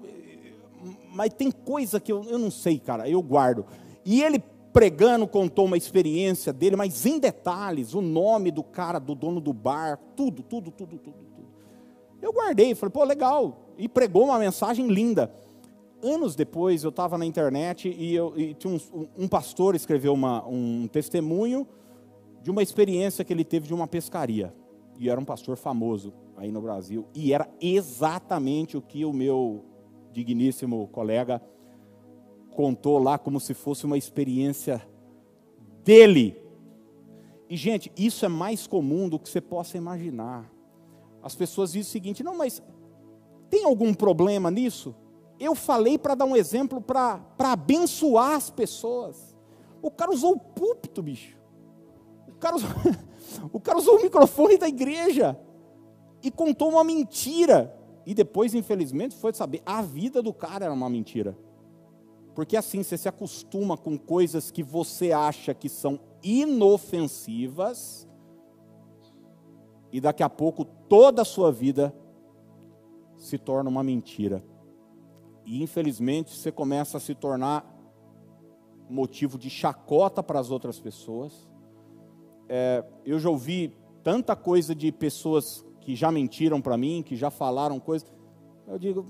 [1.12, 3.64] mas tem coisa que eu, eu não sei, cara, eu guardo.
[4.04, 9.14] E ele pregando contou uma experiência dele, mas em detalhes, o nome do cara, do
[9.14, 11.44] dono do bar, tudo, tudo, tudo, tudo, tudo.
[12.20, 13.70] Eu guardei, falei, pô, legal.
[13.78, 15.32] E pregou uma mensagem linda.
[16.04, 20.46] Anos depois, eu estava na internet e, eu, e tinha um, um pastor escreveu uma,
[20.46, 21.66] um testemunho
[22.42, 24.54] de uma experiência que ele teve de uma pescaria.
[24.98, 27.06] E era um pastor famoso aí no Brasil.
[27.14, 29.64] E era exatamente o que o meu
[30.12, 31.40] digníssimo colega
[32.50, 34.86] contou lá, como se fosse uma experiência
[35.82, 36.36] dele.
[37.48, 40.52] E, gente, isso é mais comum do que você possa imaginar.
[41.22, 42.62] As pessoas dizem o seguinte: não, mas
[43.48, 44.94] tem algum problema nisso?
[45.38, 49.36] Eu falei para dar um exemplo para abençoar as pessoas.
[49.82, 51.44] O cara usou o púlpito, bicho
[52.44, 52.68] cara, usou,
[53.52, 55.38] o cara usou o microfone da igreja
[56.22, 57.74] e contou uma mentira.
[58.06, 61.36] E depois, infelizmente, foi saber, a vida do cara era uma mentira.
[62.34, 68.06] Porque assim, você se acostuma com coisas que você acha que são inofensivas,
[69.92, 71.94] e daqui a pouco toda a sua vida
[73.16, 74.42] se torna uma mentira.
[75.44, 77.70] E infelizmente você começa a se tornar
[78.88, 81.48] motivo de chacota para as outras pessoas,
[82.48, 87.30] é, eu já ouvi tanta coisa de pessoas que já mentiram para mim, que já
[87.30, 88.12] falaram coisas.
[88.66, 89.06] Eu digo,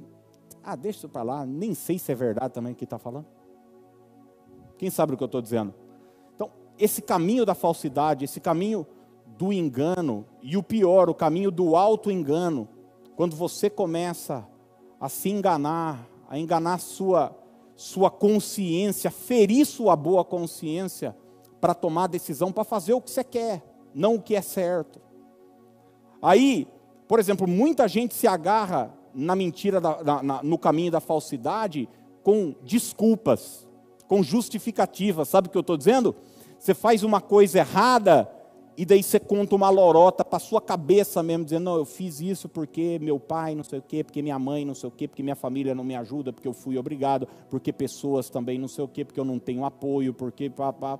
[0.62, 3.26] ah, deixa isso para lá, nem sei se é verdade também que está falando.
[4.78, 5.74] Quem sabe o que eu estou dizendo?
[6.34, 8.86] Então, esse caminho da falsidade, esse caminho
[9.36, 12.68] do engano, e o pior, o caminho do auto-engano,
[13.16, 14.46] quando você começa
[15.00, 17.36] a se enganar, a enganar sua,
[17.76, 21.16] sua consciência, ferir sua boa consciência,
[21.60, 23.62] para tomar a decisão para fazer o que você quer,
[23.94, 25.00] não o que é certo.
[26.20, 26.68] Aí,
[27.08, 31.88] por exemplo, muita gente se agarra na mentira, da, na, no caminho da falsidade,
[32.22, 33.66] com desculpas,
[34.06, 35.28] com justificativas.
[35.28, 36.14] Sabe o que eu estou dizendo?
[36.58, 38.30] Você faz uma coisa errada
[38.76, 42.48] e daí você conta uma lorota para sua cabeça mesmo, dizendo, não, eu fiz isso
[42.48, 45.22] porque meu pai não sei o quê, porque minha mãe não sei o quê, porque
[45.22, 48.88] minha família não me ajuda, porque eu fui obrigado, porque pessoas também não sei o
[48.88, 50.50] quê, porque eu não tenho apoio, porque...
[50.50, 50.98] Pá, pá.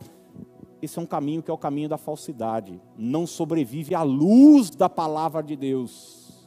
[0.80, 2.80] Esse é um caminho que é o caminho da falsidade.
[2.96, 6.46] Não sobrevive à luz da palavra de Deus.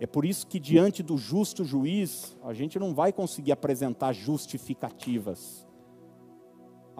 [0.00, 5.66] É por isso que, diante do justo juiz, a gente não vai conseguir apresentar justificativas.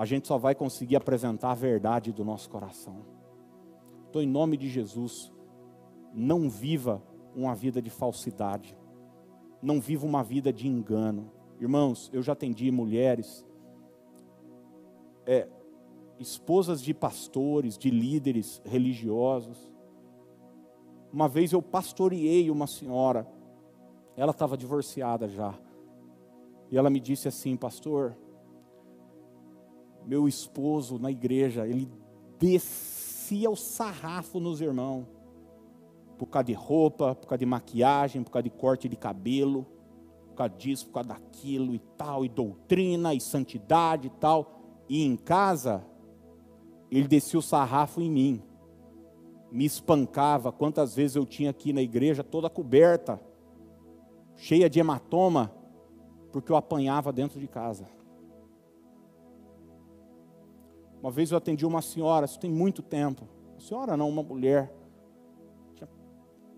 [0.01, 3.05] A gente só vai conseguir apresentar a verdade do nosso coração.
[4.09, 5.31] Então, em nome de Jesus,
[6.15, 7.03] não viva
[7.37, 8.75] uma vida de falsidade,
[9.61, 11.31] não viva uma vida de engano.
[11.61, 13.47] Irmãos, eu já atendi mulheres,
[15.27, 15.47] é,
[16.19, 19.71] esposas de pastores, de líderes religiosos.
[21.13, 23.31] Uma vez eu pastoreei uma senhora,
[24.17, 25.53] ela estava divorciada já,
[26.71, 28.17] e ela me disse assim, pastor,
[30.07, 31.89] meu esposo na igreja, ele
[32.39, 35.07] descia o sarrafo nos irmãos,
[36.19, 39.67] por causa de roupa, por causa de maquiagem, por causa de corte de cabelo,
[40.29, 44.61] por causa disso, por causa daquilo e tal, e doutrina e santidade e tal.
[44.89, 45.85] E em casa,
[46.91, 48.43] ele descia o sarrafo em mim,
[49.51, 50.51] me espancava.
[50.51, 53.21] Quantas vezes eu tinha aqui na igreja toda coberta,
[54.37, 55.55] cheia de hematoma,
[56.33, 57.87] porque eu apanhava dentro de casa.
[61.03, 63.27] Uma vez eu atendi uma senhora, isso tem muito tempo.
[63.53, 64.73] Uma senhora não, uma mulher.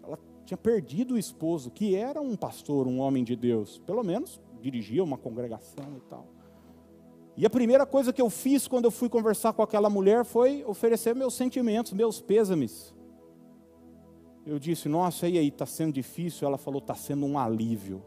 [0.02, 3.78] Ela tinha perdido o esposo, que era um pastor, um homem de Deus.
[3.78, 6.26] Pelo menos dirigia uma congregação e tal.
[7.36, 10.64] E a primeira coisa que eu fiz quando eu fui conversar com aquela mulher foi
[10.64, 12.94] oferecer meus sentimentos, meus pêsames.
[14.44, 16.46] Eu disse, nossa, e aí, está sendo difícil?
[16.46, 18.02] Ela falou, está sendo um alívio.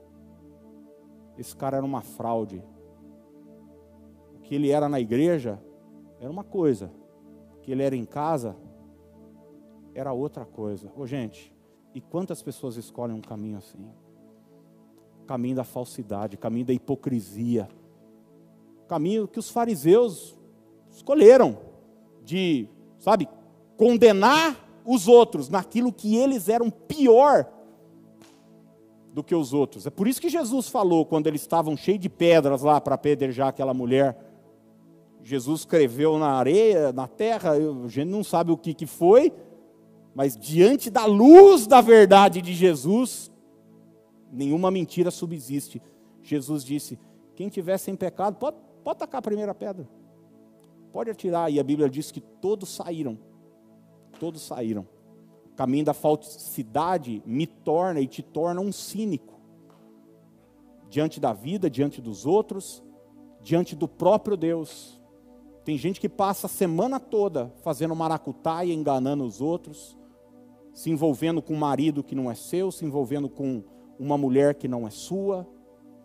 [1.37, 2.63] Esse cara era uma fraude.
[4.35, 5.59] O que ele era na igreja,
[6.25, 6.91] era uma coisa,
[7.61, 8.55] que ele era em casa,
[9.93, 10.91] era outra coisa.
[10.97, 11.53] Ô gente,
[11.93, 13.87] e quantas pessoas escolhem um caminho assim?
[15.27, 17.69] Caminho da falsidade, caminho da hipocrisia.
[18.87, 20.35] Caminho que os fariseus
[20.89, 21.59] escolheram
[22.23, 23.29] de, sabe,
[23.77, 27.47] condenar os outros naquilo que eles eram pior
[29.13, 29.85] do que os outros.
[29.85, 33.49] É por isso que Jesus falou quando eles estavam cheios de pedras lá para apedrejar
[33.49, 34.34] aquela mulher
[35.25, 39.33] Jesus escreveu na areia, na terra, a gente não sabe o que, que foi,
[40.13, 43.31] mas diante da luz da verdade de Jesus,
[44.31, 45.81] nenhuma mentira subsiste.
[46.21, 46.99] Jesus disse:
[47.35, 49.89] quem tiver sem pecado, pode, pode tacar a primeira pedra,
[50.93, 51.51] pode atirar.
[51.51, 53.17] E a Bíblia diz que todos saíram,
[54.19, 54.87] todos saíram.
[55.47, 59.33] O caminho da falsidade me torna e te torna um cínico
[60.87, 62.83] diante da vida, diante dos outros,
[63.41, 64.94] diante do próprio Deus.
[65.65, 69.97] Tem gente que passa a semana toda fazendo maracutaia, enganando os outros,
[70.71, 73.63] se envolvendo com um marido que não é seu, se envolvendo com
[73.97, 75.47] uma mulher que não é sua,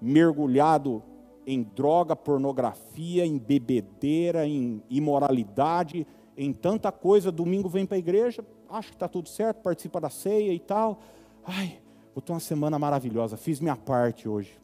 [0.00, 1.02] mergulhado
[1.46, 6.06] em droga, pornografia, em bebedeira, em imoralidade,
[6.38, 7.30] em tanta coisa.
[7.30, 11.00] Domingo vem para a igreja, acha que está tudo certo, participa da ceia e tal.
[11.44, 11.82] Ai,
[12.14, 14.58] vou ter uma semana maravilhosa, fiz minha parte hoje.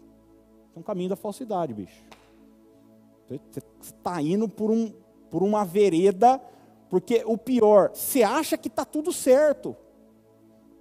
[0.74, 2.02] É um caminho da falsidade, bicho.
[3.28, 4.92] Você está indo por, um,
[5.30, 6.40] por uma vereda,
[6.88, 9.76] porque o pior, você acha que está tudo certo,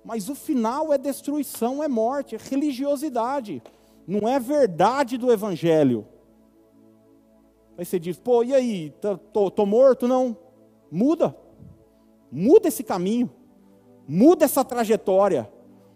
[0.03, 3.61] mas o final é destruição, é morte, é religiosidade,
[4.07, 6.05] não é verdade do Evangelho.
[7.77, 8.93] Aí você diz, pô, e aí,
[9.33, 10.07] tô, tô morto?
[10.07, 10.37] Não,
[10.91, 11.35] muda,
[12.31, 13.29] muda esse caminho,
[14.07, 15.51] muda essa trajetória.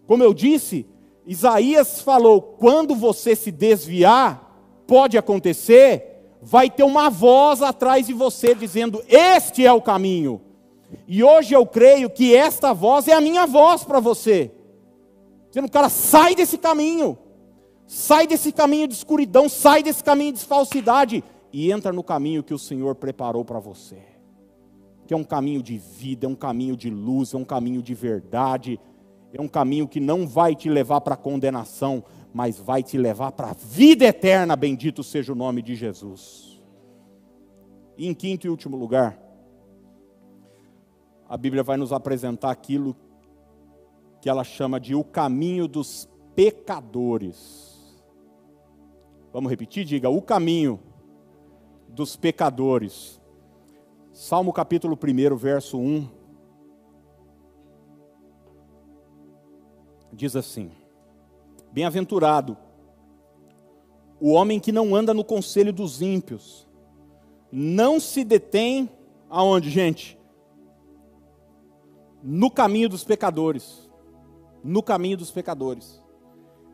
[0.06, 0.84] Como eu disse,
[1.24, 6.09] Isaías falou: quando você se desviar, pode acontecer
[6.42, 10.40] vai ter uma voz atrás de você dizendo: Este é o caminho.
[11.06, 14.50] E hoje eu creio que esta voz é a minha voz para você.
[15.48, 17.18] Dizendo, cara, sai desse caminho.
[17.86, 22.54] Sai desse caminho de escuridão, sai desse caminho de falsidade e entra no caminho que
[22.54, 23.98] o Senhor preparou para você.
[25.06, 27.94] Que é um caminho de vida, é um caminho de luz, é um caminho de
[27.94, 28.78] verdade,
[29.32, 33.50] é um caminho que não vai te levar para condenação, mas vai te levar para
[33.50, 36.60] a vida eterna, bendito seja o nome de Jesus.
[37.96, 39.20] E em quinto e último lugar,
[41.28, 42.96] a Bíblia vai nos apresentar aquilo
[44.20, 47.70] que ela chama de o caminho dos pecadores.
[49.32, 49.84] Vamos repetir?
[49.84, 50.80] Diga, o caminho
[51.88, 53.20] dos pecadores.
[54.12, 56.08] Salmo capítulo 1, verso 1.
[60.12, 60.70] Diz assim:
[61.72, 62.56] Bem-aventurado
[64.20, 66.68] o homem que não anda no conselho dos ímpios,
[67.50, 68.90] não se detém
[69.30, 70.18] aonde, gente?
[72.22, 73.90] No caminho dos pecadores.
[74.62, 76.02] No caminho dos pecadores.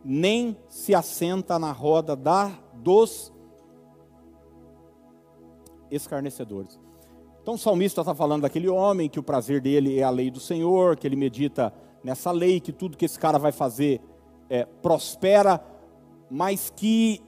[0.05, 3.33] Nem se assenta na roda da dos
[5.89, 6.81] escarnecedores.
[7.41, 10.41] Então o salmista está falando daquele homem que o prazer dele é a lei do
[10.41, 11.73] Senhor, que ele medita
[12.03, 14.01] nessa lei, que tudo que esse cara vai fazer
[14.49, 15.65] é, prospera,
[16.31, 17.23] mas que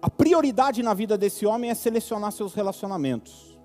[0.00, 3.58] a prioridade na vida desse homem é selecionar seus relacionamentos.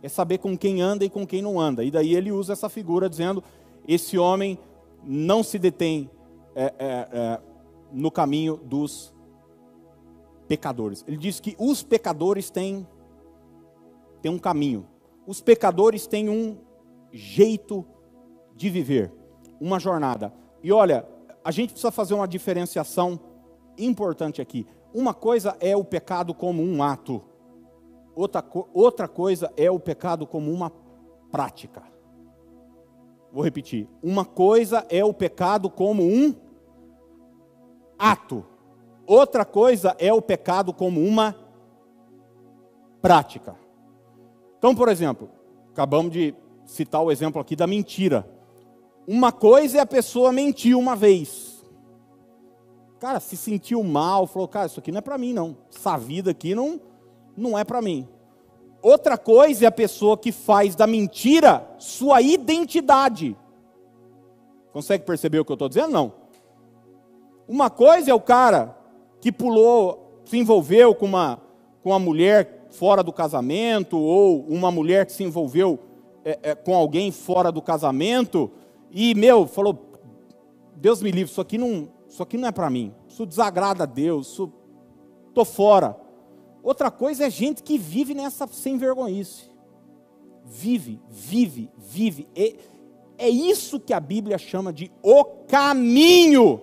[0.00, 1.82] é saber com quem anda e com quem não anda.
[1.82, 3.42] E daí ele usa essa figura dizendo:
[3.86, 4.58] esse homem
[5.02, 6.08] não se detém
[6.54, 7.40] é, é, é,
[7.92, 9.12] no caminho dos
[10.46, 11.04] pecadores.
[11.06, 12.86] Ele diz que os pecadores têm,
[14.22, 14.86] têm um caminho,
[15.26, 16.58] os pecadores têm um
[17.12, 17.84] jeito
[18.54, 19.12] de viver,
[19.60, 20.32] uma jornada.
[20.62, 21.06] E olha,
[21.44, 23.18] a gente precisa fazer uma diferenciação
[23.76, 24.66] importante aqui.
[24.92, 27.22] Uma coisa é o pecado como um ato,
[28.14, 30.72] outra, outra coisa é o pecado como uma
[31.30, 31.82] prática.
[33.32, 33.88] Vou repetir.
[34.02, 36.34] Uma coisa é o pecado como um
[37.98, 38.44] ato,
[39.06, 41.34] outra coisa é o pecado como uma
[43.00, 43.56] prática.
[44.58, 45.30] Então, por exemplo,
[45.70, 46.34] acabamos de
[46.64, 48.28] citar o exemplo aqui da mentira.
[49.10, 51.64] Uma coisa é a pessoa mentir uma vez.
[53.00, 55.56] Cara, se sentiu mal, falou, cara, isso aqui não é para mim não.
[55.74, 56.78] Essa vida aqui não,
[57.34, 58.06] não é para mim.
[58.82, 63.34] Outra coisa é a pessoa que faz da mentira sua identidade.
[64.74, 65.90] Consegue perceber o que eu estou dizendo?
[65.90, 66.12] Não.
[67.48, 68.76] Uma coisa é o cara
[69.22, 71.40] que pulou, se envolveu com uma,
[71.82, 75.78] com uma mulher fora do casamento, ou uma mulher que se envolveu
[76.22, 78.50] é, é, com alguém fora do casamento,
[78.90, 79.92] e, meu, falou:
[80.76, 83.86] Deus me livre, isso aqui não, isso aqui não é para mim, isso desagrada a
[83.86, 84.52] Deus, isso,
[85.34, 85.96] tô fora.
[86.62, 89.48] Outra coisa é gente que vive nessa sem vergonhice.
[90.44, 92.28] Vive, vive, vive.
[92.34, 92.54] É,
[93.18, 96.60] é isso que a Bíblia chama de o caminho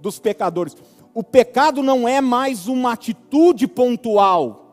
[0.00, 0.76] dos pecadores.
[1.14, 4.65] O pecado não é mais uma atitude pontual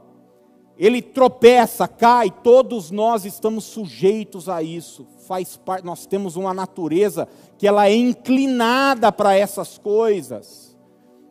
[0.86, 5.07] ele tropeça, cai, todos nós estamos sujeitos a isso.
[5.25, 7.25] Faz parte, nós temos uma natureza
[7.57, 10.77] que ela é inclinada para essas coisas.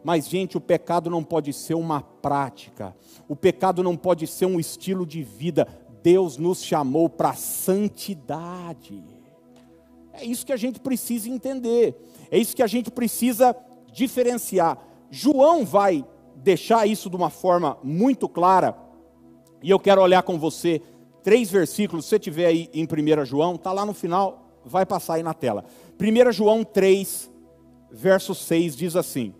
[0.02, 2.96] Mas gente, o pecado não pode ser uma prática.
[3.28, 5.68] O pecado não pode ser um estilo de vida.
[6.02, 9.04] Deus nos chamou para santidade.
[10.14, 11.94] É isso que a gente precisa entender.
[12.30, 13.54] É isso que a gente precisa
[13.92, 14.78] diferenciar.
[15.10, 16.02] João vai
[16.36, 18.90] deixar isso de uma forma muito clara
[19.62, 20.82] e eu quero olhar com você
[21.22, 25.14] três versículos, se você tiver aí em 1 João, está lá no final, vai passar
[25.14, 25.64] aí na tela.
[26.00, 27.30] 1 João 3,
[27.90, 29.34] verso 6 diz assim: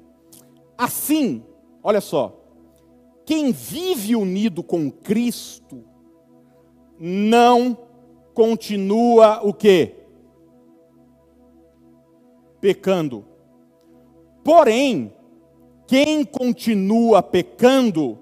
[0.79, 1.43] Assim,
[1.83, 2.39] olha só,
[3.25, 5.85] quem vive unido com Cristo
[6.99, 7.77] não
[8.35, 9.97] continua o quê?
[12.61, 13.25] Pecando.
[14.45, 15.13] Porém,
[15.87, 18.22] quem continua pecando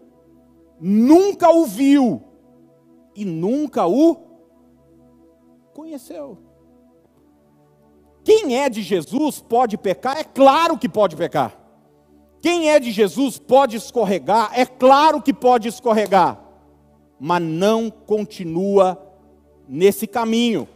[0.80, 2.22] nunca o viu
[3.14, 4.16] e nunca o
[5.74, 6.38] conheceu.
[8.24, 10.18] Quem é de Jesus pode pecar?
[10.18, 11.58] É claro que pode pecar.
[12.40, 14.50] Quem é de Jesus pode escorregar?
[14.54, 16.40] É claro que pode escorregar.
[17.18, 18.98] Mas não continua
[19.68, 20.68] nesse caminho.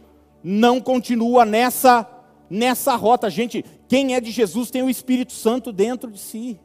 [0.43, 2.11] Não continua nessa
[2.47, 3.29] nessa rota.
[3.29, 6.59] Gente, quem é de Jesus tem o Espírito Santo dentro de si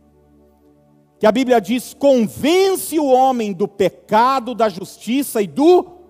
[1.21, 6.01] que a Bíblia diz: convence o homem do pecado, da justiça e do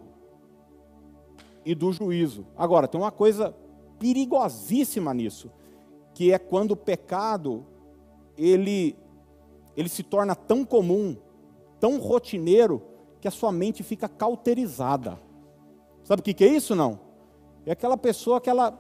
[1.66, 2.46] e do juízo.
[2.56, 3.54] Agora, tem uma coisa
[3.98, 5.50] perigosíssima nisso,
[6.14, 7.66] que é quando o pecado
[8.38, 8.96] ele
[9.76, 11.16] ele se torna tão comum,
[11.80, 12.80] tão rotineiro,
[13.20, 15.18] que a sua mente fica cauterizada.
[16.04, 17.00] Sabe o que, que é isso não?
[17.66, 18.78] É aquela pessoa que ela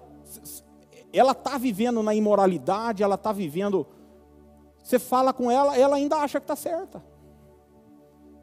[1.12, 3.84] ela está vivendo na imoralidade, ela está vivendo
[4.82, 7.02] você fala com ela, ela ainda acha que está certa.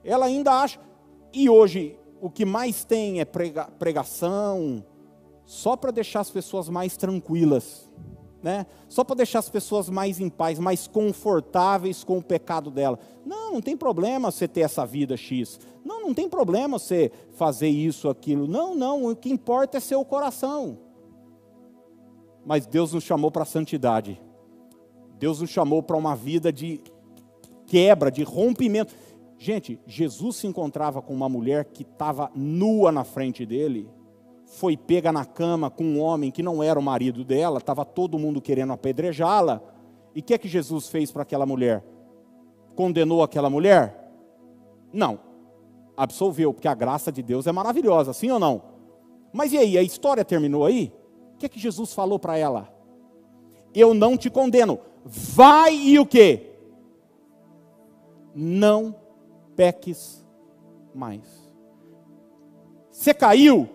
[0.04, 0.80] Ela ainda acha.
[1.34, 4.84] E hoje, o que mais tem é prega, pregação,
[5.46, 7.90] só para deixar as pessoas mais tranquilas,
[8.42, 8.66] né?
[8.88, 13.00] Só para deixar as pessoas mais em paz, mais confortáveis com o pecado dela.
[13.26, 15.60] Não, não tem problema você ter essa vida X.
[15.84, 18.48] Não, não tem problema você fazer isso, aquilo.
[18.48, 20.80] Não, não, o que importa é seu coração.
[22.46, 24.22] Mas Deus nos chamou para a santidade.
[25.20, 26.82] Deus nos chamou para uma vida de
[27.66, 28.94] quebra, de rompimento.
[29.38, 33.90] Gente, Jesus se encontrava com uma mulher que estava nua na frente dele,
[34.46, 38.18] foi pega na cama com um homem que não era o marido dela, estava todo
[38.18, 39.62] mundo querendo apedrejá-la.
[40.16, 41.84] E o que é que Jesus fez para aquela mulher?
[42.76, 44.12] Condenou aquela mulher?
[44.92, 45.20] Não.
[45.96, 48.62] Absolveu, porque a graça de Deus é maravilhosa, sim ou não?
[49.34, 50.94] Mas e aí, a história terminou aí?
[51.34, 52.74] O que é que Jesus falou para ela?
[53.76, 56.52] Eu não te condeno, vai e o que?
[58.36, 58.96] Não
[59.56, 60.26] peques
[60.94, 61.48] mais.
[62.92, 63.70] Você caiu,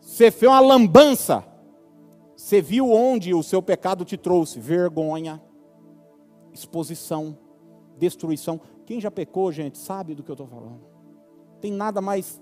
[0.00, 1.44] você fez uma lambança,
[2.36, 5.40] você viu onde o seu pecado te trouxe vergonha,
[6.52, 7.38] exposição,
[7.98, 8.60] destruição.
[8.84, 10.80] Quem já pecou, gente, sabe do que eu estou falando.
[11.60, 12.40] Tem nada mais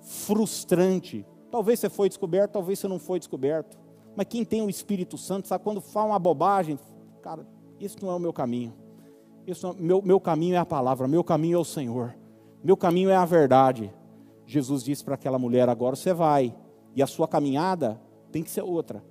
[0.00, 1.24] frustrante.
[1.50, 3.78] Talvez você foi descoberto, talvez você não foi descoberto.
[4.14, 6.78] Mas quem tem o Espírito Santo sabe quando fala uma bobagem,
[7.22, 7.46] cara,
[7.80, 8.74] isso não é o meu caminho.
[9.46, 12.14] Isso não, meu, meu caminho é a palavra, meu caminho é o Senhor.
[12.62, 13.92] Meu caminho é a verdade.
[14.46, 16.54] Jesus disse para aquela mulher: agora você vai,
[16.94, 18.00] e a sua caminhada
[18.30, 19.04] tem que ser outra.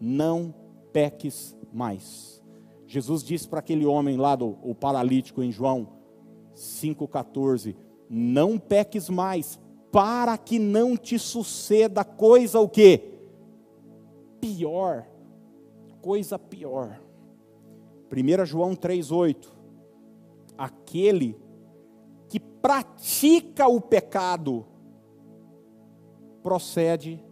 [0.00, 0.54] Não
[0.92, 2.42] peques mais.
[2.86, 5.88] Jesus disse para aquele homem lá do o paralítico em João
[6.54, 7.74] 5,14:
[8.08, 9.58] Não peques mais,
[9.90, 13.18] para que não te suceda coisa o quê?
[14.40, 15.06] Pior.
[16.00, 17.00] Coisa pior.
[18.10, 19.48] 1 João 3,8:
[20.56, 21.36] Aquele
[22.28, 24.66] que pratica o pecado
[26.42, 27.22] procede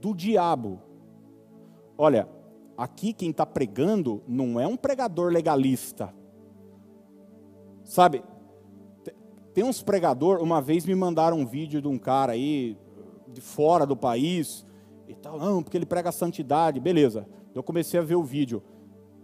[0.00, 0.80] do diabo.
[1.96, 2.28] Olha,
[2.76, 6.14] aqui quem está pregando não é um pregador legalista.
[7.84, 8.22] Sabe,
[9.52, 12.76] tem uns pregador, uma vez me mandaram um vídeo de um cara aí,
[13.28, 14.64] de fora do país,
[15.10, 17.26] e tal, não, porque ele prega santidade, beleza.
[17.54, 18.62] Eu comecei a ver o vídeo.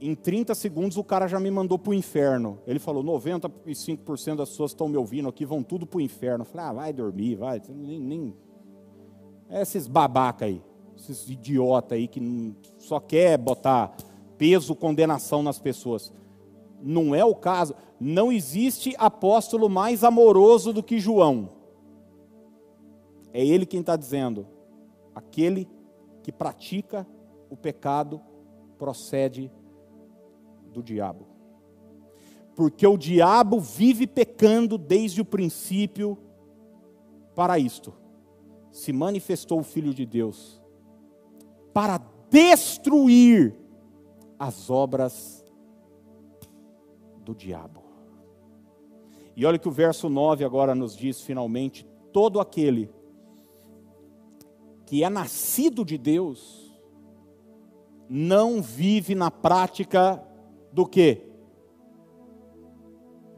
[0.01, 2.59] Em 30 segundos o cara já me mandou para o inferno.
[2.67, 6.43] Ele falou: 95% das pessoas estão me ouvindo aqui vão tudo para o inferno.
[6.43, 7.63] Eu falei: ah, vai dormir, vai.
[7.69, 8.35] Nem, nem...
[9.49, 10.61] É esses babaca aí
[10.97, 13.95] esses idiota aí que só quer botar
[14.39, 16.13] peso, condenação nas pessoas.
[16.83, 17.75] Não é o caso.
[18.01, 21.51] Não existe apóstolo mais amoroso do que João.
[23.33, 24.47] É ele quem está dizendo.
[25.15, 25.69] Aquele
[26.27, 27.07] que pratica
[27.49, 28.21] o pecado
[28.77, 29.49] procede
[30.73, 31.25] do diabo.
[32.57, 36.19] Porque o diabo vive pecando desde o princípio
[37.33, 37.95] para isto.
[38.73, 40.61] Se manifestou o Filho de Deus
[41.73, 43.55] para destruir
[44.37, 45.45] as obras
[47.21, 47.85] do diabo.
[49.37, 52.91] E olha que o verso 9 agora nos diz finalmente: todo aquele
[54.87, 56.67] que é nascido de Deus
[58.09, 60.23] não vive na prática
[60.73, 61.23] do que?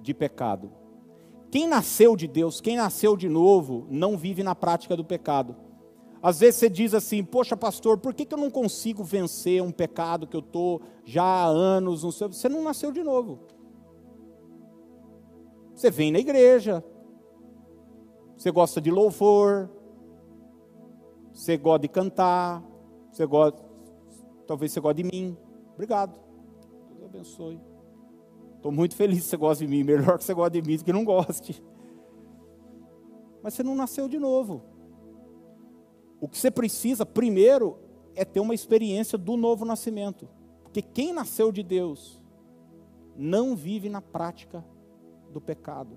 [0.01, 0.71] De pecado.
[1.51, 5.57] Quem nasceu de Deus, quem nasceu de novo, não vive na prática do pecado.
[6.23, 9.71] Às vezes você diz assim, poxa pastor, por que, que eu não consigo vencer um
[9.71, 12.03] pecado que eu estou já há anos?
[12.03, 12.29] Não sei.
[12.29, 13.39] Você não nasceu de novo.
[15.75, 16.85] Você vem na igreja,
[18.37, 19.71] você gosta de louvor,
[21.39, 22.65] você gosta de cantar,
[23.13, 23.63] você gosta,
[24.45, 25.37] talvez você goste de mim.
[25.75, 26.19] Obrigado.
[26.91, 27.61] Deus abençoe.
[28.57, 30.85] Estou muito feliz que você gosta de mim, melhor que você goste de mim do
[30.85, 31.63] que não goste.
[33.41, 34.65] Mas você não nasceu de novo.
[36.21, 37.79] O que você precisa, primeiro,
[38.17, 40.29] é ter uma experiência do novo nascimento.
[40.65, 42.21] Porque quem nasceu de Deus
[43.17, 44.65] não vive na prática
[45.33, 45.97] do pecado.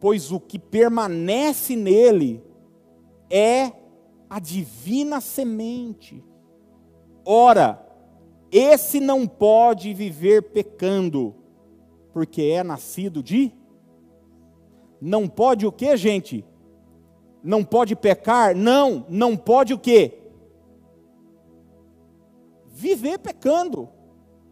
[0.00, 2.42] Pois o que permanece nele
[3.28, 3.84] é
[4.28, 6.22] a divina semente.
[7.24, 7.84] Ora,
[8.50, 11.34] esse não pode viver pecando,
[12.12, 13.52] porque é nascido de.
[15.00, 16.44] Não pode o que, gente?
[17.46, 18.56] não pode pecar?
[18.56, 20.18] Não, não pode o quê?
[22.66, 23.88] Viver pecando.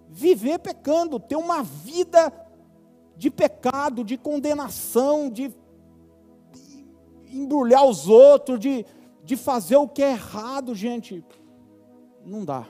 [0.08, 2.32] Viver pecando, ter uma vida
[3.16, 5.52] de pecado, de condenação, de
[7.32, 8.86] embrulhar os outros, de,
[9.24, 11.24] de fazer o que é errado, gente.
[12.24, 12.66] Não dá.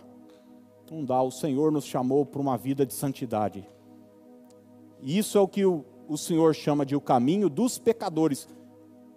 [0.90, 1.20] Não dá.
[1.20, 3.68] O Senhor nos chamou para uma vida de santidade.
[5.02, 8.48] E isso é o que o, o Senhor chama de o caminho dos pecadores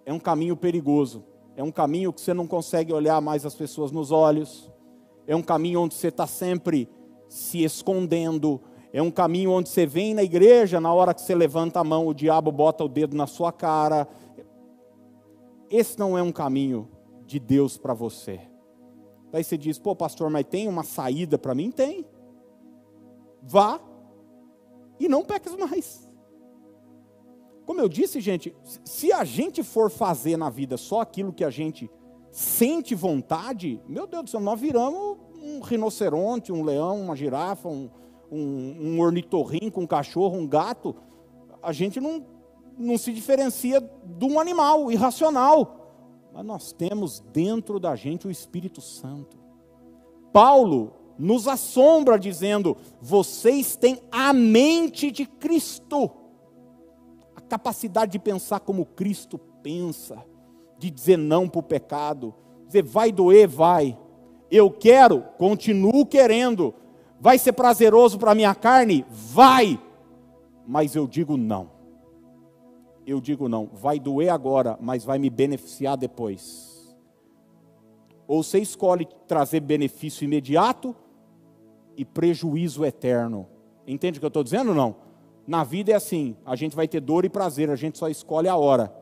[0.04, 1.24] é um caminho perigoso.
[1.54, 4.70] É um caminho que você não consegue olhar mais as pessoas nos olhos.
[5.26, 6.88] É um caminho onde você está sempre
[7.28, 8.60] se escondendo.
[8.92, 12.06] É um caminho onde você vem na igreja, na hora que você levanta a mão,
[12.06, 14.08] o diabo bota o dedo na sua cara.
[15.70, 16.88] Esse não é um caminho
[17.28, 18.40] de Deus para você.
[19.30, 21.70] Daí você diz, pô, pastor, mas tem uma saída para mim?
[21.70, 22.06] Tem.
[23.42, 23.78] Vá
[24.98, 26.08] e não peques mais.
[27.66, 31.50] Como eu disse, gente, se a gente for fazer na vida só aquilo que a
[31.50, 31.90] gente
[32.30, 37.90] sente vontade, meu Deus do céu, nós viramos um rinoceronte, um leão, uma girafa, um,
[38.32, 40.96] um, um ornitorrinco, um cachorro, um gato.
[41.62, 42.24] A gente não,
[42.78, 45.77] não se diferencia de um animal irracional.
[46.38, 49.36] Mas nós temos dentro da gente o Espírito Santo.
[50.32, 56.08] Paulo nos assombra dizendo: vocês têm a mente de Cristo
[57.48, 60.22] capacidade de pensar como Cristo pensa,
[60.78, 62.32] de dizer não para o pecado,
[62.66, 63.98] dizer vai doer, vai.
[64.48, 66.72] Eu quero, continuo querendo.
[67.20, 69.04] Vai ser prazeroso para a minha carne?
[69.10, 69.76] Vai.
[70.64, 71.77] Mas eu digo não.
[73.08, 76.94] Eu digo não, vai doer agora, mas vai me beneficiar depois.
[78.26, 80.94] Ou você escolhe trazer benefício imediato
[81.96, 83.48] e prejuízo eterno.
[83.86, 84.96] Entende o que eu estou dizendo ou não?
[85.46, 88.46] Na vida é assim: a gente vai ter dor e prazer, a gente só escolhe
[88.46, 88.94] a hora.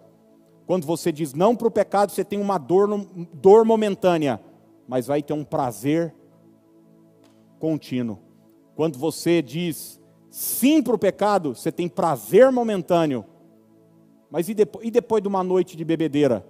[0.68, 2.88] Quando você diz não para o pecado, você tem uma dor,
[3.32, 4.40] dor momentânea,
[4.86, 6.14] mas vai ter um prazer
[7.58, 8.20] contínuo.
[8.76, 10.00] Quando você diz
[10.30, 13.24] sim para o pecado, você tem prazer momentâneo.
[14.36, 16.46] Mas e depois, e depois de uma noite de bebedeira?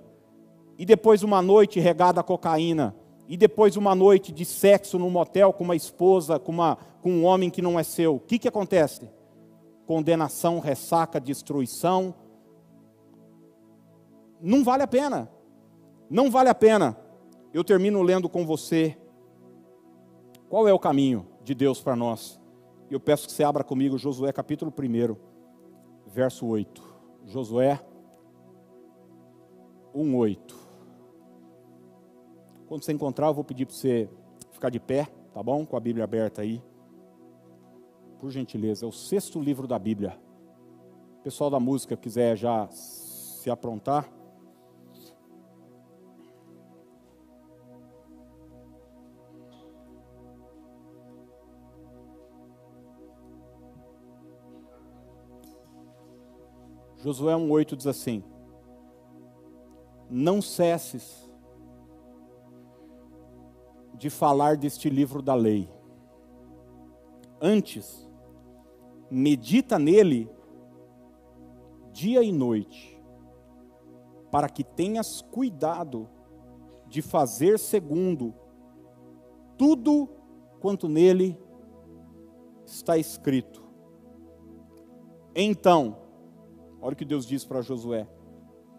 [0.76, 2.92] E depois de uma noite regada a cocaína?
[3.28, 7.12] E depois de uma noite de sexo num motel com uma esposa, com, uma, com
[7.12, 8.16] um homem que não é seu?
[8.16, 9.08] O que, que acontece?
[9.86, 12.12] Condenação, ressaca, destruição.
[14.42, 15.30] Não vale a pena.
[16.10, 16.96] Não vale a pena.
[17.54, 18.98] Eu termino lendo com você.
[20.48, 22.40] Qual é o caminho de Deus para nós?
[22.90, 25.16] Eu peço que você abra comigo Josué capítulo 1,
[26.08, 26.85] verso 8.
[27.26, 27.80] Josué
[29.92, 30.54] 1:8.
[32.68, 34.08] Quando você encontrar, eu vou pedir para você
[34.52, 35.66] ficar de pé, tá bom?
[35.66, 36.62] Com a Bíblia aberta aí.
[38.20, 40.18] Por gentileza, é o sexto livro da Bíblia.
[41.18, 44.08] O pessoal da música quiser já se aprontar.
[57.06, 58.24] Josué 1,8 diz assim:
[60.10, 61.30] Não cesses
[63.94, 65.70] de falar deste livro da lei.
[67.40, 68.10] Antes,
[69.08, 70.28] medita nele
[71.92, 73.00] dia e noite,
[74.28, 76.08] para que tenhas cuidado
[76.88, 78.34] de fazer segundo
[79.56, 80.08] tudo
[80.58, 81.38] quanto nele
[82.64, 83.62] está escrito.
[85.32, 86.05] Então,
[86.80, 88.06] Olha o que Deus diz para Josué: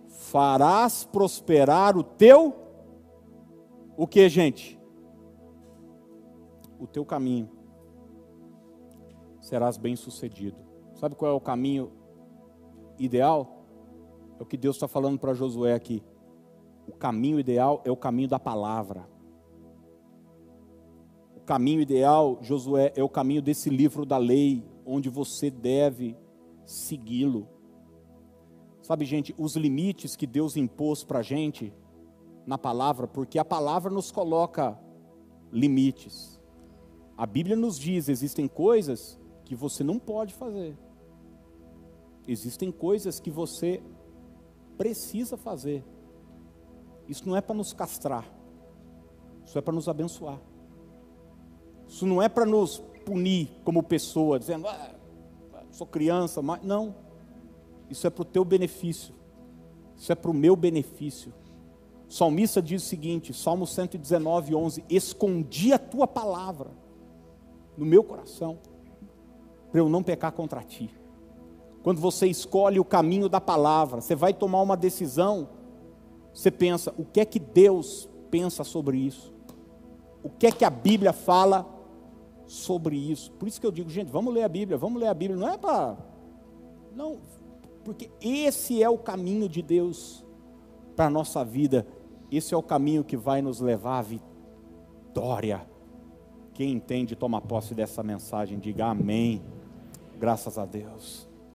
[0.08, 2.56] farás prosperar o teu,
[3.96, 4.80] o que, gente?
[6.80, 7.50] O teu caminho.
[9.42, 10.58] Serás bem sucedido.
[10.94, 11.92] Sabe qual é o caminho
[13.00, 13.66] ideal?
[14.40, 16.04] É o que Deus está falando para Josué aqui.
[16.88, 19.08] O caminho ideal é o caminho da palavra.
[21.36, 26.16] O caminho ideal, Josué, é o caminho desse livro da lei, onde você deve
[26.66, 27.48] segui-lo.
[28.88, 31.74] Sabe, gente, os limites que Deus impôs para a gente
[32.46, 34.80] na palavra, porque a palavra nos coloca
[35.52, 36.40] limites.
[37.18, 40.78] A Bíblia nos diz: existem coisas que você não pode fazer,
[42.26, 43.84] existem coisas que você
[44.78, 45.84] precisa fazer.
[47.10, 48.24] Isso não é para nos castrar,
[49.46, 50.40] isso é para nos abençoar.
[51.86, 54.96] Isso não é para nos punir como pessoa, dizendo, ah,
[55.72, 57.06] sou criança, mas não.
[57.90, 59.14] Isso é para o teu benefício.
[59.96, 61.34] Isso é para o meu benefício.
[62.10, 66.72] O salmista diz o seguinte, Salmo 119, 11: Escondi a tua palavra
[67.76, 68.60] no meu coração,
[69.72, 70.90] para eu não pecar contra ti.
[71.84, 75.50] Quando você escolhe o caminho da palavra, você vai tomar uma decisão,
[76.34, 79.34] você pensa: o que é que Deus pensa sobre isso?
[80.24, 81.66] O que é que a Bíblia fala
[82.46, 83.32] sobre isso?
[83.32, 85.50] Por isso que eu digo, gente, vamos ler a Bíblia, vamos ler a Bíblia, não
[85.50, 85.98] é para.
[86.96, 87.20] Não,
[87.88, 90.22] porque esse é o caminho de Deus
[90.94, 91.88] para a nossa vida,
[92.30, 95.66] esse é o caminho que vai nos levar à vitória.
[96.54, 99.42] Quem entende, toma posse dessa mensagem, diga amém.
[100.20, 101.27] Graças a Deus.